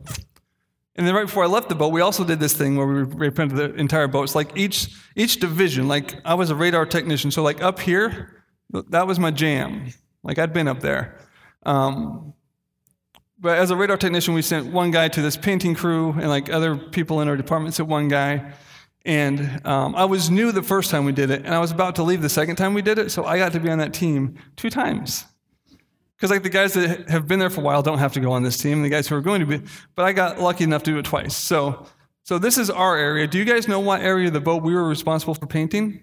And 0.96 1.06
then 1.06 1.14
right 1.14 1.26
before 1.26 1.42
I 1.42 1.48
left 1.48 1.68
the 1.68 1.74
boat, 1.74 1.92
we 1.92 2.00
also 2.00 2.24
did 2.24 2.38
this 2.38 2.54
thing 2.54 2.76
where 2.76 2.86
we 2.86 3.02
repainted 3.02 3.56
the 3.56 3.74
entire 3.74 4.06
boat. 4.06 4.22
It's 4.22 4.34
like 4.36 4.56
each 4.56 4.94
each 5.16 5.40
division, 5.40 5.88
like 5.88 6.14
I 6.24 6.34
was 6.34 6.50
a 6.50 6.54
radar 6.54 6.86
technician, 6.86 7.32
so 7.32 7.42
like 7.42 7.60
up 7.62 7.80
here, 7.80 8.44
that 8.70 9.06
was 9.06 9.18
my 9.18 9.32
jam. 9.32 9.92
Like 10.22 10.38
I'd 10.38 10.52
been 10.52 10.68
up 10.68 10.80
there. 10.80 11.18
Um, 11.64 12.32
but 13.38 13.58
as 13.58 13.70
a 13.70 13.76
radar 13.76 13.96
technician, 13.96 14.34
we 14.34 14.42
sent 14.42 14.72
one 14.72 14.90
guy 14.90 15.08
to 15.08 15.22
this 15.22 15.36
painting 15.36 15.74
crew, 15.74 16.12
and 16.12 16.28
like 16.28 16.50
other 16.50 16.76
people 16.76 17.20
in 17.20 17.28
our 17.28 17.36
department 17.36 17.74
sent 17.74 17.88
one 17.88 18.08
guy. 18.08 18.52
And 19.06 19.60
um, 19.66 19.94
I 19.94 20.06
was 20.06 20.30
new 20.30 20.50
the 20.50 20.62
first 20.62 20.90
time 20.90 21.04
we 21.04 21.12
did 21.12 21.30
it, 21.30 21.44
and 21.44 21.54
I 21.54 21.58
was 21.58 21.70
about 21.70 21.96
to 21.96 22.02
leave 22.02 22.22
the 22.22 22.28
second 22.28 22.56
time 22.56 22.72
we 22.72 22.80
did 22.80 22.98
it, 22.98 23.10
so 23.10 23.24
I 23.24 23.36
got 23.36 23.52
to 23.52 23.60
be 23.60 23.68
on 23.68 23.78
that 23.78 23.92
team 23.92 24.38
two 24.56 24.70
times. 24.70 25.26
Because 26.16 26.30
like 26.30 26.42
the 26.42 26.48
guys 26.48 26.72
that 26.72 27.10
have 27.10 27.26
been 27.26 27.38
there 27.38 27.50
for 27.50 27.60
a 27.60 27.64
while 27.64 27.82
don't 27.82 27.98
have 27.98 28.14
to 28.14 28.20
go 28.20 28.32
on 28.32 28.44
this 28.44 28.56
team, 28.56 28.82
the 28.82 28.88
guys 28.88 29.06
who 29.06 29.14
are 29.14 29.20
going 29.20 29.40
to 29.40 29.46
be, 29.46 29.60
but 29.94 30.06
I 30.06 30.12
got 30.12 30.40
lucky 30.40 30.64
enough 30.64 30.82
to 30.84 30.92
do 30.92 30.98
it 30.98 31.04
twice. 31.04 31.36
So, 31.36 31.86
so 32.22 32.38
this 32.38 32.56
is 32.56 32.70
our 32.70 32.96
area. 32.96 33.26
Do 33.26 33.36
you 33.36 33.44
guys 33.44 33.68
know 33.68 33.80
what 33.80 34.00
area 34.00 34.28
of 34.28 34.32
the 34.32 34.40
boat 34.40 34.62
we 34.62 34.74
were 34.74 34.88
responsible 34.88 35.34
for 35.34 35.46
painting? 35.46 36.02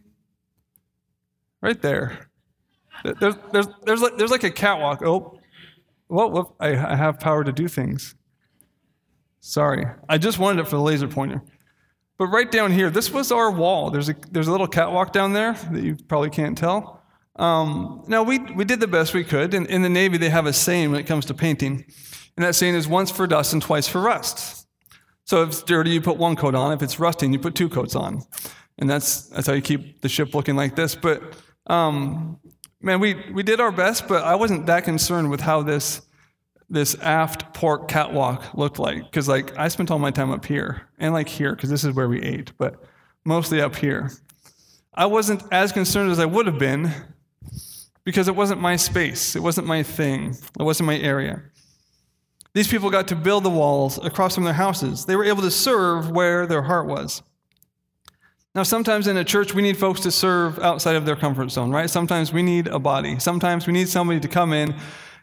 Right 1.60 1.82
there. 1.82 2.30
There's, 3.04 3.36
there's, 3.52 3.68
there's, 3.84 4.02
like, 4.02 4.18
there's 4.18 4.32
like 4.32 4.44
a 4.44 4.52
catwalk. 4.52 5.02
Oh, 5.02 5.40
well, 6.12 6.56
I, 6.60 6.70
I 6.70 6.96
have 6.96 7.20
power 7.20 7.44
to 7.44 7.52
do 7.52 7.68
things. 7.68 8.16
Sorry. 9.40 9.86
I 10.08 10.18
just 10.18 10.38
wanted 10.38 10.62
it 10.62 10.66
for 10.66 10.76
the 10.76 10.82
laser 10.82 11.08
pointer. 11.08 11.42
But 12.18 12.28
right 12.28 12.52
down 12.52 12.72
here, 12.72 12.92
this 12.92 13.12
was 13.12 13.32
our 13.32 13.50
wall. 13.50 13.90
There's 13.90 14.10
a, 14.10 14.16
there's 14.30 14.48
a 14.48 14.52
little 14.52 14.68
catwalk 14.68 15.12
down 15.12 15.34
there 15.34 15.54
that 15.54 15.82
you 15.82 15.98
probably 16.08 16.30
can't 16.30 16.58
tell. 16.58 17.02
Um, 17.38 18.04
now, 18.08 18.22
we, 18.22 18.38
we 18.38 18.66
did 18.66 18.80
the 18.80 18.88
best 18.88 19.14
we 19.14 19.24
could. 19.24 19.54
In, 19.54 19.66
in 19.66 19.82
the 19.82 19.90
Navy, 19.90 20.18
they 20.18 20.30
have 20.30 20.46
a 20.46 20.54
saying 20.54 20.92
when 20.92 21.00
it 21.00 21.08
comes 21.08 21.26
to 21.26 21.34
painting. 21.34 21.86
And 22.38 22.46
that 22.46 22.54
saying 22.54 22.76
is 22.76 22.88
once 22.88 23.10
for 23.10 23.26
dust 23.26 23.54
and 23.54 23.62
twice 23.62 23.88
for 23.88 24.02
rust. 24.02 24.68
So 25.26 25.42
if 25.44 25.50
it's 25.50 25.64
dirty, 25.64 25.92
you 25.92 26.02
put 26.02 26.18
one 26.18 26.36
coat 26.36 26.54
on. 26.54 26.74
If 26.74 26.84
it's 26.84 27.00
rusting, 27.00 27.34
you 27.34 27.40
put 27.40 27.56
two 27.56 27.70
coats 27.70 27.96
on. 27.96 28.22
And 28.78 28.90
that's, 28.90 29.28
that's 29.30 29.48
how 29.48 29.54
you 29.54 29.62
keep 29.62 30.02
the 30.02 30.10
ship 30.10 30.36
looking 30.36 30.56
like 30.56 30.76
this. 30.76 30.94
But 30.94 31.24
um, 31.68 32.40
man, 32.82 33.00
we, 33.00 33.16
we 33.32 33.44
did 33.44 33.60
our 33.60 33.72
best, 33.72 34.08
but 34.08 34.24
I 34.24 34.36
wasn't 34.36 34.66
that 34.66 34.84
concerned 34.84 35.30
with 35.30 35.42
how 35.42 35.62
this 35.62 36.02
this 36.70 36.96
aft 37.02 37.54
port 37.54 37.90
catwalk 37.90 38.54
looked 38.54 38.80
like 38.80 39.04
because 39.04 39.28
like 39.28 39.58
I 39.58 39.68
spent 39.68 39.92
all 39.92 40.00
my 40.00 40.10
time 40.10 40.32
up 40.32 40.46
here 40.46 40.88
and 41.00 41.14
like 41.14 41.28
here 41.28 41.54
because 41.54 41.70
this 41.70 41.84
is 41.84 41.94
where 41.94 42.08
we 42.08 42.22
ate, 42.22 42.54
but 42.58 42.82
mostly 43.26 43.62
up 43.62 43.76
here. 43.76 44.10
I 44.94 45.06
wasn't 45.06 45.44
as 45.52 45.74
concerned 45.74 46.12
as 46.12 46.20
I 46.20 46.26
would 46.26 46.46
have 46.46 46.58
been 46.58 46.92
because 48.06 48.30
it 48.30 48.36
wasn't 48.38 48.62
my 48.62 48.78
space, 48.78 49.36
it 49.36 49.44
wasn't 49.44 49.68
my 49.68 49.84
thing, 49.84 50.38
it 50.60 50.64
wasn't 50.64 50.88
my 50.88 50.98
area. 50.98 51.44
These 52.54 52.70
people 52.70 52.90
got 52.90 53.08
to 53.10 53.16
build 53.16 53.44
the 53.44 53.50
walls 53.50 53.98
across 54.04 54.36
from 54.36 54.44
their 54.46 54.54
houses. 54.54 55.06
They 55.06 55.16
were 55.16 55.24
able 55.24 55.42
to 55.42 55.52
serve 55.52 56.12
where 56.12 56.46
their 56.46 56.62
heart 56.62 56.88
was. 56.88 57.22
Now, 58.54 58.64
sometimes 58.64 59.08
in 59.08 59.16
a 59.16 59.24
church, 59.24 59.54
we 59.54 59.62
need 59.62 59.78
folks 59.78 60.02
to 60.02 60.12
serve 60.12 60.60
outside 60.60 60.98
of 60.98 61.06
their 61.06 61.16
comfort 61.16 61.52
zone, 61.52 61.72
right? 61.72 61.90
Sometimes 61.90 62.34
we 62.34 62.44
need 62.44 62.68
a 62.68 62.80
body. 62.80 63.18
Sometimes 63.18 63.66
we 63.66 63.72
need 63.72 63.88
somebody 63.88 64.20
to 64.20 64.28
come 64.28 64.52
in 64.52 64.76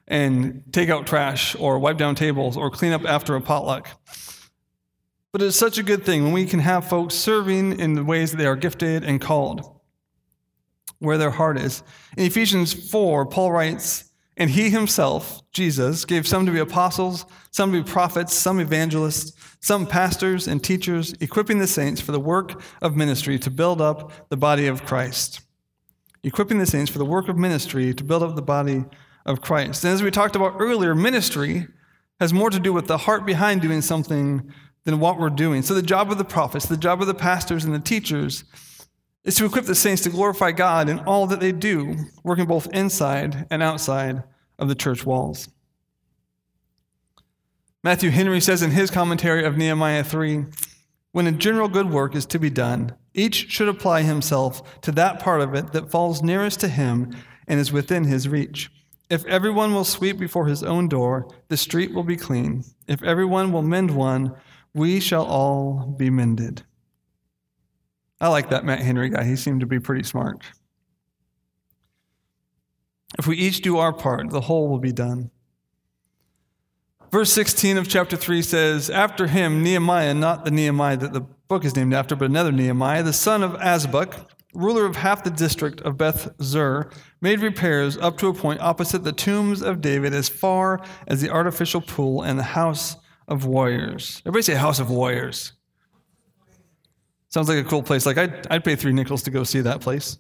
and 0.06 0.62
take 0.72 0.88
out 0.88 1.06
trash 1.06 1.54
or 1.56 1.78
wipe 1.78 1.98
down 1.98 2.14
tables 2.14 2.56
or 2.56 2.70
clean 2.70 2.92
up 2.92 3.04
after 3.04 3.36
a 3.36 3.40
potluck. 3.42 3.88
But 5.30 5.42
it's 5.42 5.58
such 5.58 5.76
a 5.76 5.82
good 5.82 6.04
thing 6.04 6.24
when 6.24 6.32
we 6.32 6.46
can 6.46 6.60
have 6.60 6.88
folks 6.88 7.14
serving 7.14 7.78
in 7.78 7.92
the 7.92 8.02
ways 8.02 8.30
that 8.30 8.38
they 8.38 8.46
are 8.46 8.56
gifted 8.56 9.04
and 9.04 9.20
called, 9.20 9.78
where 10.98 11.18
their 11.18 11.30
heart 11.30 11.58
is. 11.58 11.82
In 12.16 12.24
Ephesians 12.24 12.90
4, 12.90 13.26
Paul 13.26 13.52
writes, 13.52 14.07
And 14.38 14.50
he 14.50 14.70
himself, 14.70 15.42
Jesus, 15.50 16.04
gave 16.04 16.26
some 16.26 16.46
to 16.46 16.52
be 16.52 16.60
apostles, 16.60 17.26
some 17.50 17.72
to 17.72 17.82
be 17.82 17.90
prophets, 17.90 18.32
some 18.32 18.60
evangelists, 18.60 19.32
some 19.60 19.84
pastors 19.84 20.46
and 20.46 20.62
teachers, 20.62 21.12
equipping 21.20 21.58
the 21.58 21.66
saints 21.66 22.00
for 22.00 22.12
the 22.12 22.20
work 22.20 22.62
of 22.80 22.96
ministry 22.96 23.36
to 23.40 23.50
build 23.50 23.80
up 23.80 24.12
the 24.28 24.36
body 24.36 24.68
of 24.68 24.84
Christ. 24.84 25.40
Equipping 26.22 26.58
the 26.58 26.66
saints 26.66 26.90
for 26.90 26.98
the 26.98 27.04
work 27.04 27.28
of 27.28 27.36
ministry 27.36 27.92
to 27.92 28.04
build 28.04 28.22
up 28.22 28.36
the 28.36 28.42
body 28.42 28.84
of 29.26 29.40
Christ. 29.40 29.82
And 29.82 29.92
as 29.92 30.04
we 30.04 30.10
talked 30.12 30.36
about 30.36 30.54
earlier, 30.60 30.94
ministry 30.94 31.66
has 32.20 32.32
more 32.32 32.50
to 32.50 32.60
do 32.60 32.72
with 32.72 32.86
the 32.86 32.98
heart 32.98 33.26
behind 33.26 33.60
doing 33.60 33.82
something 33.82 34.52
than 34.84 35.00
what 35.00 35.18
we're 35.18 35.30
doing. 35.30 35.62
So, 35.62 35.74
the 35.74 35.82
job 35.82 36.10
of 36.10 36.18
the 36.18 36.24
prophets, 36.24 36.66
the 36.66 36.76
job 36.76 37.00
of 37.00 37.08
the 37.08 37.14
pastors 37.14 37.64
and 37.64 37.74
the 37.74 37.80
teachers 37.80 38.44
is 39.24 39.36
to 39.36 39.44
equip 39.44 39.64
the 39.64 39.74
saints 39.74 40.02
to 40.02 40.10
glorify 40.10 40.52
God 40.52 40.88
in 40.88 41.00
all 41.00 41.26
that 41.26 41.40
they 41.40 41.52
do, 41.52 41.96
working 42.22 42.46
both 42.46 42.72
inside 42.72 43.46
and 43.50 43.62
outside 43.62 44.22
of 44.58 44.68
the 44.68 44.74
church 44.74 45.04
walls. 45.04 45.48
Matthew 47.84 48.10
Henry 48.10 48.40
says 48.40 48.62
in 48.62 48.72
his 48.72 48.90
commentary 48.90 49.44
of 49.44 49.56
Nehemiah 49.56 50.02
3 50.02 50.46
When 51.12 51.26
a 51.26 51.32
general 51.32 51.68
good 51.68 51.90
work 51.90 52.16
is 52.16 52.26
to 52.26 52.38
be 52.38 52.50
done, 52.50 52.94
each 53.14 53.50
should 53.50 53.68
apply 53.68 54.02
himself 54.02 54.80
to 54.82 54.92
that 54.92 55.20
part 55.20 55.40
of 55.40 55.54
it 55.54 55.72
that 55.72 55.90
falls 55.90 56.22
nearest 56.22 56.60
to 56.60 56.68
him 56.68 57.16
and 57.46 57.60
is 57.60 57.72
within 57.72 58.04
his 58.04 58.28
reach. 58.28 58.70
If 59.10 59.24
everyone 59.24 59.72
will 59.72 59.84
sweep 59.84 60.18
before 60.18 60.46
his 60.46 60.62
own 60.62 60.88
door, 60.88 61.28
the 61.48 61.56
street 61.56 61.94
will 61.94 62.02
be 62.02 62.16
clean. 62.16 62.64
If 62.86 63.02
everyone 63.02 63.52
will 63.52 63.62
mend 63.62 63.90
one, 63.90 64.34
we 64.74 65.00
shall 65.00 65.24
all 65.24 65.94
be 65.96 66.10
mended. 66.10 66.62
I 68.20 68.28
like 68.28 68.50
that 68.50 68.64
Matt 68.64 68.80
Henry 68.80 69.10
guy. 69.10 69.24
He 69.24 69.36
seemed 69.36 69.60
to 69.60 69.66
be 69.66 69.78
pretty 69.78 70.02
smart. 70.02 70.42
If 73.18 73.26
we 73.26 73.36
each 73.36 73.62
do 73.62 73.78
our 73.78 73.92
part, 73.92 74.30
the 74.30 74.42
whole 74.42 74.68
will 74.68 74.78
be 74.78 74.92
done. 74.92 75.30
Verse 77.10 77.32
16 77.32 77.78
of 77.78 77.88
chapter 77.88 78.16
3 78.16 78.42
says, 78.42 78.90
After 78.90 79.28
him, 79.28 79.62
Nehemiah, 79.62 80.12
not 80.12 80.44
the 80.44 80.50
Nehemiah 80.50 80.98
that 80.98 81.14
the 81.14 81.22
book 81.22 81.64
is 81.64 81.74
named 81.74 81.94
after, 81.94 82.14
but 82.14 82.26
another 82.26 82.52
Nehemiah, 82.52 83.02
the 83.02 83.14
son 83.14 83.42
of 83.42 83.52
Azbuk, 83.52 84.26
ruler 84.52 84.84
of 84.84 84.96
half 84.96 85.24
the 85.24 85.30
district 85.30 85.80
of 85.82 85.96
Beth 85.96 86.28
Zur, 86.42 86.90
made 87.22 87.40
repairs 87.40 87.96
up 87.96 88.18
to 88.18 88.28
a 88.28 88.34
point 88.34 88.60
opposite 88.60 89.04
the 89.04 89.12
tombs 89.12 89.62
of 89.62 89.80
David 89.80 90.12
as 90.12 90.28
far 90.28 90.82
as 91.06 91.22
the 91.22 91.30
artificial 91.30 91.80
pool 91.80 92.22
and 92.22 92.38
the 92.38 92.42
house 92.42 92.96
of 93.26 93.46
warriors. 93.46 94.20
Everybody 94.26 94.42
say 94.42 94.54
house 94.54 94.78
of 94.78 94.90
warriors. 94.90 95.52
Sounds 97.38 97.48
like 97.48 97.64
a 97.64 97.68
cool 97.68 97.84
place. 97.84 98.04
Like, 98.04 98.18
I'd, 98.18 98.48
I'd 98.50 98.64
pay 98.64 98.74
three 98.74 98.92
nickels 98.92 99.22
to 99.22 99.30
go 99.30 99.44
see 99.44 99.60
that 99.60 99.80
place. 99.80 100.18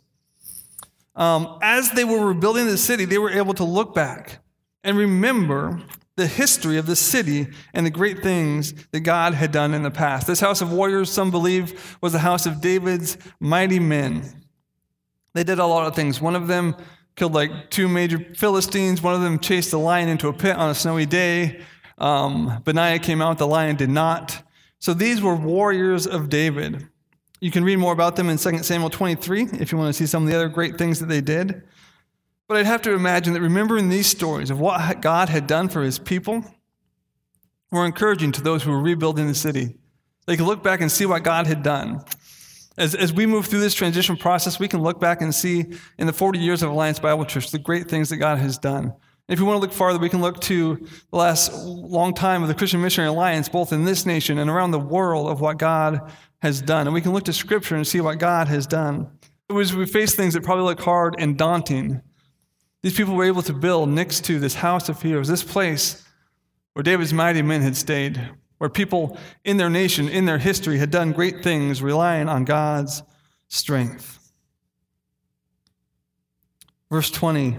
Um, 1.16 1.58
as 1.62 1.90
they 1.90 2.04
were 2.04 2.24
rebuilding 2.24 2.66
the 2.66 2.78
city, 2.78 3.06
they 3.06 3.18
were 3.18 3.32
able 3.32 3.54
to 3.54 3.64
look 3.64 3.92
back 3.92 4.38
and 4.84 4.96
remember 4.96 5.82
the 6.14 6.28
history 6.28 6.78
of 6.78 6.86
the 6.86 6.94
city 6.94 7.48
and 7.74 7.84
the 7.84 7.90
great 7.90 8.22
things 8.22 8.72
that 8.92 9.00
God 9.00 9.34
had 9.34 9.50
done 9.50 9.74
in 9.74 9.82
the 9.82 9.90
past. 9.90 10.28
This 10.28 10.38
house 10.38 10.60
of 10.60 10.72
warriors, 10.72 11.10
some 11.10 11.32
believe, 11.32 11.98
was 12.00 12.12
the 12.12 12.20
house 12.20 12.46
of 12.46 12.60
David's 12.60 13.18
mighty 13.40 13.80
men. 13.80 14.22
They 15.34 15.42
did 15.42 15.58
a 15.58 15.66
lot 15.66 15.88
of 15.88 15.96
things. 15.96 16.20
One 16.20 16.36
of 16.36 16.46
them 16.46 16.76
killed 17.16 17.34
like 17.34 17.68
two 17.68 17.88
major 17.88 18.24
Philistines, 18.36 19.02
one 19.02 19.14
of 19.14 19.22
them 19.22 19.40
chased 19.40 19.72
a 19.72 19.78
lion 19.78 20.08
into 20.08 20.28
a 20.28 20.32
pit 20.32 20.54
on 20.54 20.70
a 20.70 20.74
snowy 20.76 21.04
day. 21.04 21.62
Um, 21.98 22.62
Benaiah 22.64 23.00
came 23.00 23.20
out, 23.20 23.38
the 23.38 23.46
lion 23.48 23.74
did 23.74 23.90
not. 23.90 24.40
So 24.78 24.94
these 24.94 25.20
were 25.20 25.34
warriors 25.34 26.06
of 26.06 26.28
David. 26.28 26.88
You 27.40 27.50
can 27.50 27.64
read 27.64 27.76
more 27.76 27.92
about 27.92 28.16
them 28.16 28.28
in 28.28 28.36
2 28.36 28.58
Samuel 28.58 28.90
23 28.90 29.48
if 29.60 29.70
you 29.70 29.78
want 29.78 29.88
to 29.88 29.92
see 29.92 30.06
some 30.06 30.24
of 30.24 30.28
the 30.28 30.34
other 30.34 30.48
great 30.48 30.76
things 30.76 30.98
that 31.00 31.06
they 31.06 31.20
did. 31.20 31.62
But 32.48 32.56
I'd 32.56 32.66
have 32.66 32.82
to 32.82 32.94
imagine 32.94 33.34
that 33.34 33.40
remembering 33.40 33.88
these 33.88 34.06
stories 34.06 34.50
of 34.50 34.58
what 34.58 35.00
God 35.02 35.28
had 35.28 35.46
done 35.46 35.68
for 35.68 35.82
his 35.82 35.98
people 35.98 36.44
were 37.70 37.84
encouraging 37.84 38.32
to 38.32 38.42
those 38.42 38.62
who 38.62 38.70
were 38.70 38.80
rebuilding 38.80 39.26
the 39.26 39.34
city. 39.34 39.76
They 40.26 40.36
could 40.36 40.46
look 40.46 40.62
back 40.62 40.80
and 40.80 40.90
see 40.90 41.06
what 41.06 41.22
God 41.22 41.46
had 41.46 41.62
done. 41.62 42.02
As, 42.76 42.94
as 42.94 43.12
we 43.12 43.26
move 43.26 43.46
through 43.46 43.60
this 43.60 43.74
transition 43.74 44.16
process, 44.16 44.58
we 44.58 44.68
can 44.68 44.82
look 44.82 45.00
back 45.00 45.20
and 45.20 45.34
see 45.34 45.66
in 45.98 46.06
the 46.06 46.12
40 46.12 46.38
years 46.38 46.62
of 46.62 46.70
Alliance 46.70 46.98
Bible 46.98 47.24
Church 47.24 47.50
the 47.50 47.58
great 47.58 47.88
things 47.88 48.08
that 48.08 48.16
God 48.16 48.38
has 48.38 48.56
done. 48.56 48.94
If 49.28 49.38
you 49.38 49.44
want 49.44 49.56
to 49.56 49.60
look 49.60 49.72
farther, 49.72 49.98
we 49.98 50.08
can 50.08 50.22
look 50.22 50.40
to 50.42 50.76
the 51.10 51.16
last 51.16 51.52
long 51.52 52.14
time 52.14 52.42
of 52.42 52.48
the 52.48 52.54
Christian 52.54 52.80
Missionary 52.80 53.10
Alliance, 53.10 53.48
both 53.48 53.74
in 53.74 53.84
this 53.84 54.06
nation 54.06 54.38
and 54.38 54.48
around 54.48 54.70
the 54.70 54.78
world, 54.78 55.28
of 55.28 55.42
what 55.42 55.58
God 55.58 56.10
has 56.40 56.62
done. 56.62 56.86
And 56.86 56.94
we 56.94 57.00
can 57.00 57.12
look 57.12 57.24
to 57.24 57.32
Scripture 57.32 57.76
and 57.76 57.86
see 57.86 58.00
what 58.00 58.18
God 58.18 58.48
has 58.48 58.66
done. 58.66 59.10
As 59.50 59.74
we 59.74 59.86
face 59.86 60.14
things 60.14 60.34
that 60.34 60.42
probably 60.42 60.64
look 60.64 60.80
hard 60.80 61.16
and 61.18 61.36
daunting, 61.36 62.02
these 62.82 62.94
people 62.94 63.14
were 63.14 63.24
able 63.24 63.42
to 63.42 63.52
build 63.52 63.88
next 63.88 64.24
to 64.26 64.38
this 64.38 64.54
house 64.54 64.88
of 64.88 65.02
heroes, 65.02 65.28
this 65.28 65.42
place 65.42 66.04
where 66.74 66.82
David's 66.82 67.12
mighty 67.12 67.42
men 67.42 67.62
had 67.62 67.76
stayed, 67.76 68.30
where 68.58 68.70
people 68.70 69.18
in 69.44 69.56
their 69.56 69.70
nation, 69.70 70.08
in 70.08 70.26
their 70.26 70.38
history, 70.38 70.78
had 70.78 70.90
done 70.90 71.12
great 71.12 71.42
things 71.42 71.82
relying 71.82 72.28
on 72.28 72.44
God's 72.44 73.02
strength. 73.48 74.32
Verse 76.90 77.10
20 77.10 77.56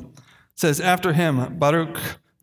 says, 0.55 0.79
After 0.79 1.13
him, 1.13 1.57
Baruch, 1.57 1.99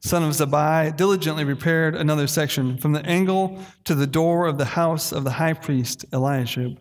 son 0.07 0.23
of 0.23 0.31
Zabai, 0.31 0.97
diligently 0.97 1.45
repaired 1.45 1.97
another 1.97 2.27
section 2.27 2.79
from 2.79 2.92
the 2.92 3.05
angle 3.05 3.61
to 3.85 3.95
the 3.95 4.07
door 4.07 4.47
of 4.47 4.57
the 4.57 4.64
house 4.64 5.11
of 5.11 5.25
the 5.25 5.33
high 5.33 5.53
priest 5.53 6.05
Eliashib. 6.12 6.79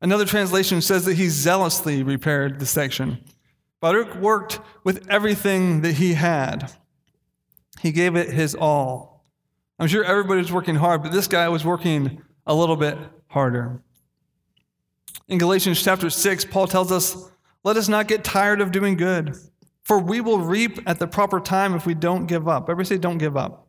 Another 0.00 0.24
translation 0.24 0.80
says 0.80 1.04
that 1.04 1.16
he 1.16 1.28
zealously 1.28 2.02
repaired 2.02 2.60
the 2.60 2.66
section. 2.66 3.22
Baruch 3.80 4.14
worked 4.16 4.60
with 4.84 5.08
everything 5.10 5.82
that 5.82 5.94
he 5.94 6.14
had. 6.14 6.72
He 7.80 7.92
gave 7.92 8.14
it 8.14 8.30
his 8.30 8.54
all. 8.54 9.24
I'm 9.78 9.88
sure 9.88 10.04
everybody 10.04 10.38
was 10.38 10.52
working 10.52 10.76
hard, 10.76 11.02
but 11.02 11.12
this 11.12 11.26
guy 11.26 11.48
was 11.48 11.64
working 11.64 12.22
a 12.46 12.54
little 12.54 12.76
bit 12.76 12.98
harder. 13.28 13.82
In 15.28 15.38
Galatians 15.38 15.82
chapter 15.82 16.08
6, 16.08 16.44
Paul 16.46 16.66
tells 16.66 16.92
us, 16.92 17.30
Let 17.64 17.76
us 17.76 17.88
not 17.88 18.06
get 18.06 18.22
tired 18.22 18.60
of 18.60 18.72
doing 18.72 18.96
good, 18.96 19.36
for 19.82 19.98
we 19.98 20.20
will 20.20 20.40
reap 20.40 20.78
at 20.86 20.98
the 20.98 21.06
proper 21.06 21.40
time 21.40 21.74
if 21.74 21.86
we 21.86 21.94
don't 21.94 22.26
give 22.26 22.48
up. 22.48 22.64
Everybody 22.64 22.86
say, 22.86 22.98
Don't 22.98 23.18
give 23.18 23.36
up. 23.36 23.68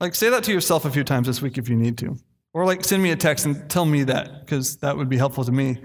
Like, 0.00 0.14
say 0.14 0.30
that 0.30 0.44
to 0.44 0.52
yourself 0.52 0.84
a 0.84 0.90
few 0.90 1.04
times 1.04 1.26
this 1.26 1.42
week 1.42 1.58
if 1.58 1.68
you 1.68 1.76
need 1.76 1.98
to. 1.98 2.16
Or, 2.52 2.64
like, 2.64 2.84
send 2.84 3.02
me 3.02 3.10
a 3.10 3.16
text 3.16 3.46
and 3.46 3.68
tell 3.68 3.84
me 3.84 4.04
that, 4.04 4.40
because 4.40 4.76
that 4.78 4.96
would 4.96 5.08
be 5.08 5.16
helpful 5.16 5.44
to 5.44 5.52
me. 5.52 5.82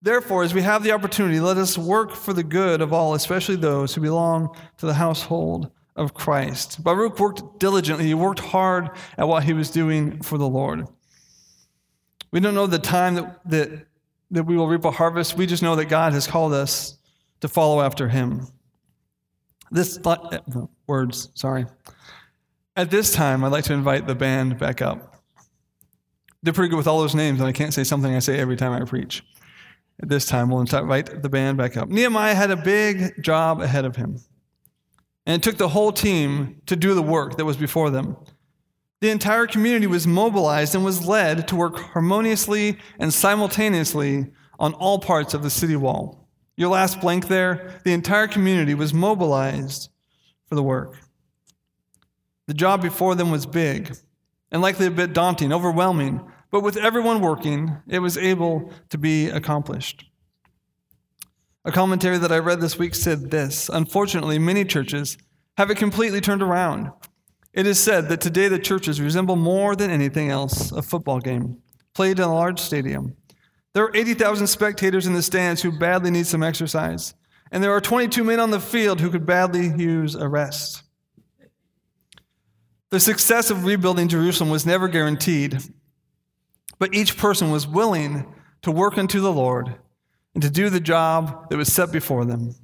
Therefore, 0.00 0.44
as 0.44 0.54
we 0.54 0.62
have 0.62 0.84
the 0.84 0.92
opportunity, 0.92 1.40
let 1.40 1.56
us 1.56 1.76
work 1.76 2.14
for 2.14 2.32
the 2.32 2.44
good 2.44 2.80
of 2.80 2.92
all, 2.92 3.14
especially 3.14 3.56
those 3.56 3.94
who 3.94 4.00
belong 4.00 4.56
to 4.78 4.86
the 4.86 4.94
household 4.94 5.72
of 5.96 6.14
Christ. 6.14 6.82
Baruch 6.84 7.18
worked 7.18 7.58
diligently, 7.58 8.06
he 8.06 8.14
worked 8.14 8.38
hard 8.38 8.90
at 9.16 9.26
what 9.26 9.42
he 9.42 9.52
was 9.52 9.70
doing 9.70 10.22
for 10.22 10.38
the 10.38 10.48
Lord. 10.48 10.86
We 12.30 12.38
don't 12.40 12.54
know 12.54 12.68
the 12.68 12.78
time 12.78 13.16
that, 13.16 13.40
that, 13.46 13.86
that 14.30 14.44
we 14.44 14.56
will 14.56 14.68
reap 14.68 14.84
a 14.84 14.90
harvest. 14.92 15.36
We 15.36 15.46
just 15.46 15.62
know 15.62 15.74
that 15.76 15.86
God 15.86 16.12
has 16.12 16.26
called 16.26 16.52
us 16.52 16.96
to 17.40 17.48
follow 17.48 17.80
after 17.80 18.08
him. 18.08 18.46
This 19.70 19.98
uh, 20.04 20.40
words, 20.86 21.30
sorry. 21.34 21.66
At 22.76 22.90
this 22.90 23.12
time, 23.12 23.44
I'd 23.44 23.52
like 23.52 23.64
to 23.64 23.72
invite 23.72 24.06
the 24.06 24.14
band 24.14 24.58
back 24.58 24.80
up. 24.80 25.16
They're 26.42 26.52
pretty 26.52 26.70
good 26.70 26.76
with 26.76 26.86
all 26.86 27.00
those 27.00 27.14
names, 27.14 27.40
and 27.40 27.48
I 27.48 27.52
can't 27.52 27.74
say 27.74 27.84
something 27.84 28.14
I 28.14 28.20
say 28.20 28.38
every 28.38 28.56
time 28.56 28.72
I 28.72 28.84
preach. 28.84 29.24
At 30.00 30.08
this 30.08 30.26
time, 30.26 30.48
we'll 30.48 30.60
invite 30.60 31.22
the 31.22 31.28
band 31.28 31.58
back 31.58 31.76
up. 31.76 31.88
Nehemiah 31.88 32.34
had 32.34 32.50
a 32.50 32.56
big 32.56 33.20
job 33.22 33.60
ahead 33.60 33.84
of 33.84 33.96
him. 33.96 34.20
And 35.26 35.36
it 35.36 35.42
took 35.42 35.58
the 35.58 35.68
whole 35.68 35.92
team 35.92 36.62
to 36.66 36.76
do 36.76 36.94
the 36.94 37.02
work 37.02 37.36
that 37.36 37.44
was 37.44 37.56
before 37.56 37.90
them. 37.90 38.16
The 39.00 39.10
entire 39.10 39.46
community 39.46 39.86
was 39.86 40.06
mobilized 40.06 40.74
and 40.74 40.84
was 40.84 41.06
led 41.06 41.48
to 41.48 41.56
work 41.56 41.76
harmoniously 41.78 42.78
and 42.98 43.12
simultaneously 43.12 44.32
on 44.58 44.74
all 44.74 44.98
parts 44.98 45.34
of 45.34 45.42
the 45.42 45.50
city 45.50 45.76
wall. 45.76 46.27
Your 46.58 46.70
last 46.70 47.00
blank 47.00 47.28
there, 47.28 47.80
the 47.84 47.92
entire 47.92 48.26
community 48.26 48.74
was 48.74 48.92
mobilized 48.92 49.90
for 50.48 50.56
the 50.56 50.62
work. 50.62 50.98
The 52.48 52.54
job 52.54 52.82
before 52.82 53.14
them 53.14 53.30
was 53.30 53.46
big 53.46 53.96
and 54.50 54.60
likely 54.60 54.86
a 54.86 54.90
bit 54.90 55.12
daunting, 55.12 55.52
overwhelming, 55.52 56.20
but 56.50 56.64
with 56.64 56.76
everyone 56.76 57.20
working, 57.20 57.76
it 57.86 58.00
was 58.00 58.18
able 58.18 58.72
to 58.90 58.98
be 58.98 59.28
accomplished. 59.28 60.06
A 61.64 61.70
commentary 61.70 62.18
that 62.18 62.32
I 62.32 62.38
read 62.38 62.60
this 62.60 62.76
week 62.76 62.96
said 62.96 63.30
this 63.30 63.68
Unfortunately, 63.68 64.40
many 64.40 64.64
churches 64.64 65.16
have 65.58 65.70
it 65.70 65.76
completely 65.76 66.20
turned 66.20 66.42
around. 66.42 66.90
It 67.52 67.68
is 67.68 67.78
said 67.78 68.08
that 68.08 68.20
today 68.20 68.48
the 68.48 68.58
churches 68.58 69.00
resemble 69.00 69.36
more 69.36 69.76
than 69.76 69.92
anything 69.92 70.28
else 70.28 70.72
a 70.72 70.82
football 70.82 71.20
game 71.20 71.58
played 71.94 72.18
in 72.18 72.24
a 72.24 72.34
large 72.34 72.58
stadium. 72.58 73.16
There 73.78 73.84
are 73.84 73.94
80,000 73.96 74.48
spectators 74.48 75.06
in 75.06 75.12
the 75.12 75.22
stands 75.22 75.62
who 75.62 75.70
badly 75.70 76.10
need 76.10 76.26
some 76.26 76.42
exercise, 76.42 77.14
and 77.52 77.62
there 77.62 77.70
are 77.70 77.80
22 77.80 78.24
men 78.24 78.40
on 78.40 78.50
the 78.50 78.58
field 78.58 79.00
who 79.00 79.08
could 79.08 79.24
badly 79.24 79.68
use 79.68 80.16
a 80.16 80.26
rest. 80.26 80.82
The 82.90 82.98
success 82.98 83.52
of 83.52 83.64
rebuilding 83.64 84.08
Jerusalem 84.08 84.50
was 84.50 84.66
never 84.66 84.88
guaranteed, 84.88 85.60
but 86.80 86.92
each 86.92 87.16
person 87.16 87.52
was 87.52 87.68
willing 87.68 88.26
to 88.62 88.72
work 88.72 88.98
unto 88.98 89.20
the 89.20 89.30
Lord 89.30 89.76
and 90.34 90.42
to 90.42 90.50
do 90.50 90.70
the 90.70 90.80
job 90.80 91.48
that 91.48 91.56
was 91.56 91.72
set 91.72 91.92
before 91.92 92.24
them. 92.24 92.56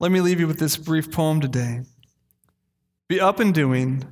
Let 0.00 0.10
me 0.10 0.20
leave 0.20 0.40
you 0.40 0.48
with 0.48 0.58
this 0.58 0.76
brief 0.76 1.12
poem 1.12 1.40
today. 1.40 1.82
Be 3.06 3.20
up 3.20 3.38
and 3.38 3.54
doing, 3.54 4.04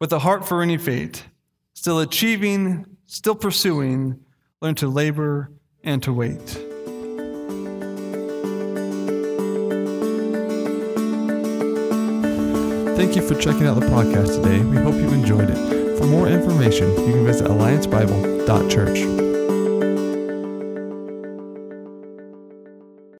with 0.00 0.12
a 0.12 0.18
heart 0.18 0.48
for 0.48 0.62
any 0.62 0.78
fate, 0.78 1.26
still 1.74 2.00
achieving, 2.00 2.86
still 3.06 3.36
pursuing, 3.36 4.24
learn 4.60 4.74
to 4.74 4.88
labor 4.88 5.50
and 5.82 6.02
to 6.02 6.12
wait. 6.12 6.38
Thank 12.96 13.16
you 13.16 13.26
for 13.26 13.34
checking 13.34 13.66
out 13.66 13.80
the 13.80 13.86
podcast 13.86 14.42
today. 14.42 14.60
We 14.60 14.76
hope 14.76 14.94
you 14.94 15.08
enjoyed 15.08 15.48
it. 15.48 15.98
For 15.98 16.04
more 16.04 16.28
information, 16.28 16.90
you 16.90 17.12
can 17.14 17.24
visit 17.24 17.46
alliancebible.church. 17.46 19.29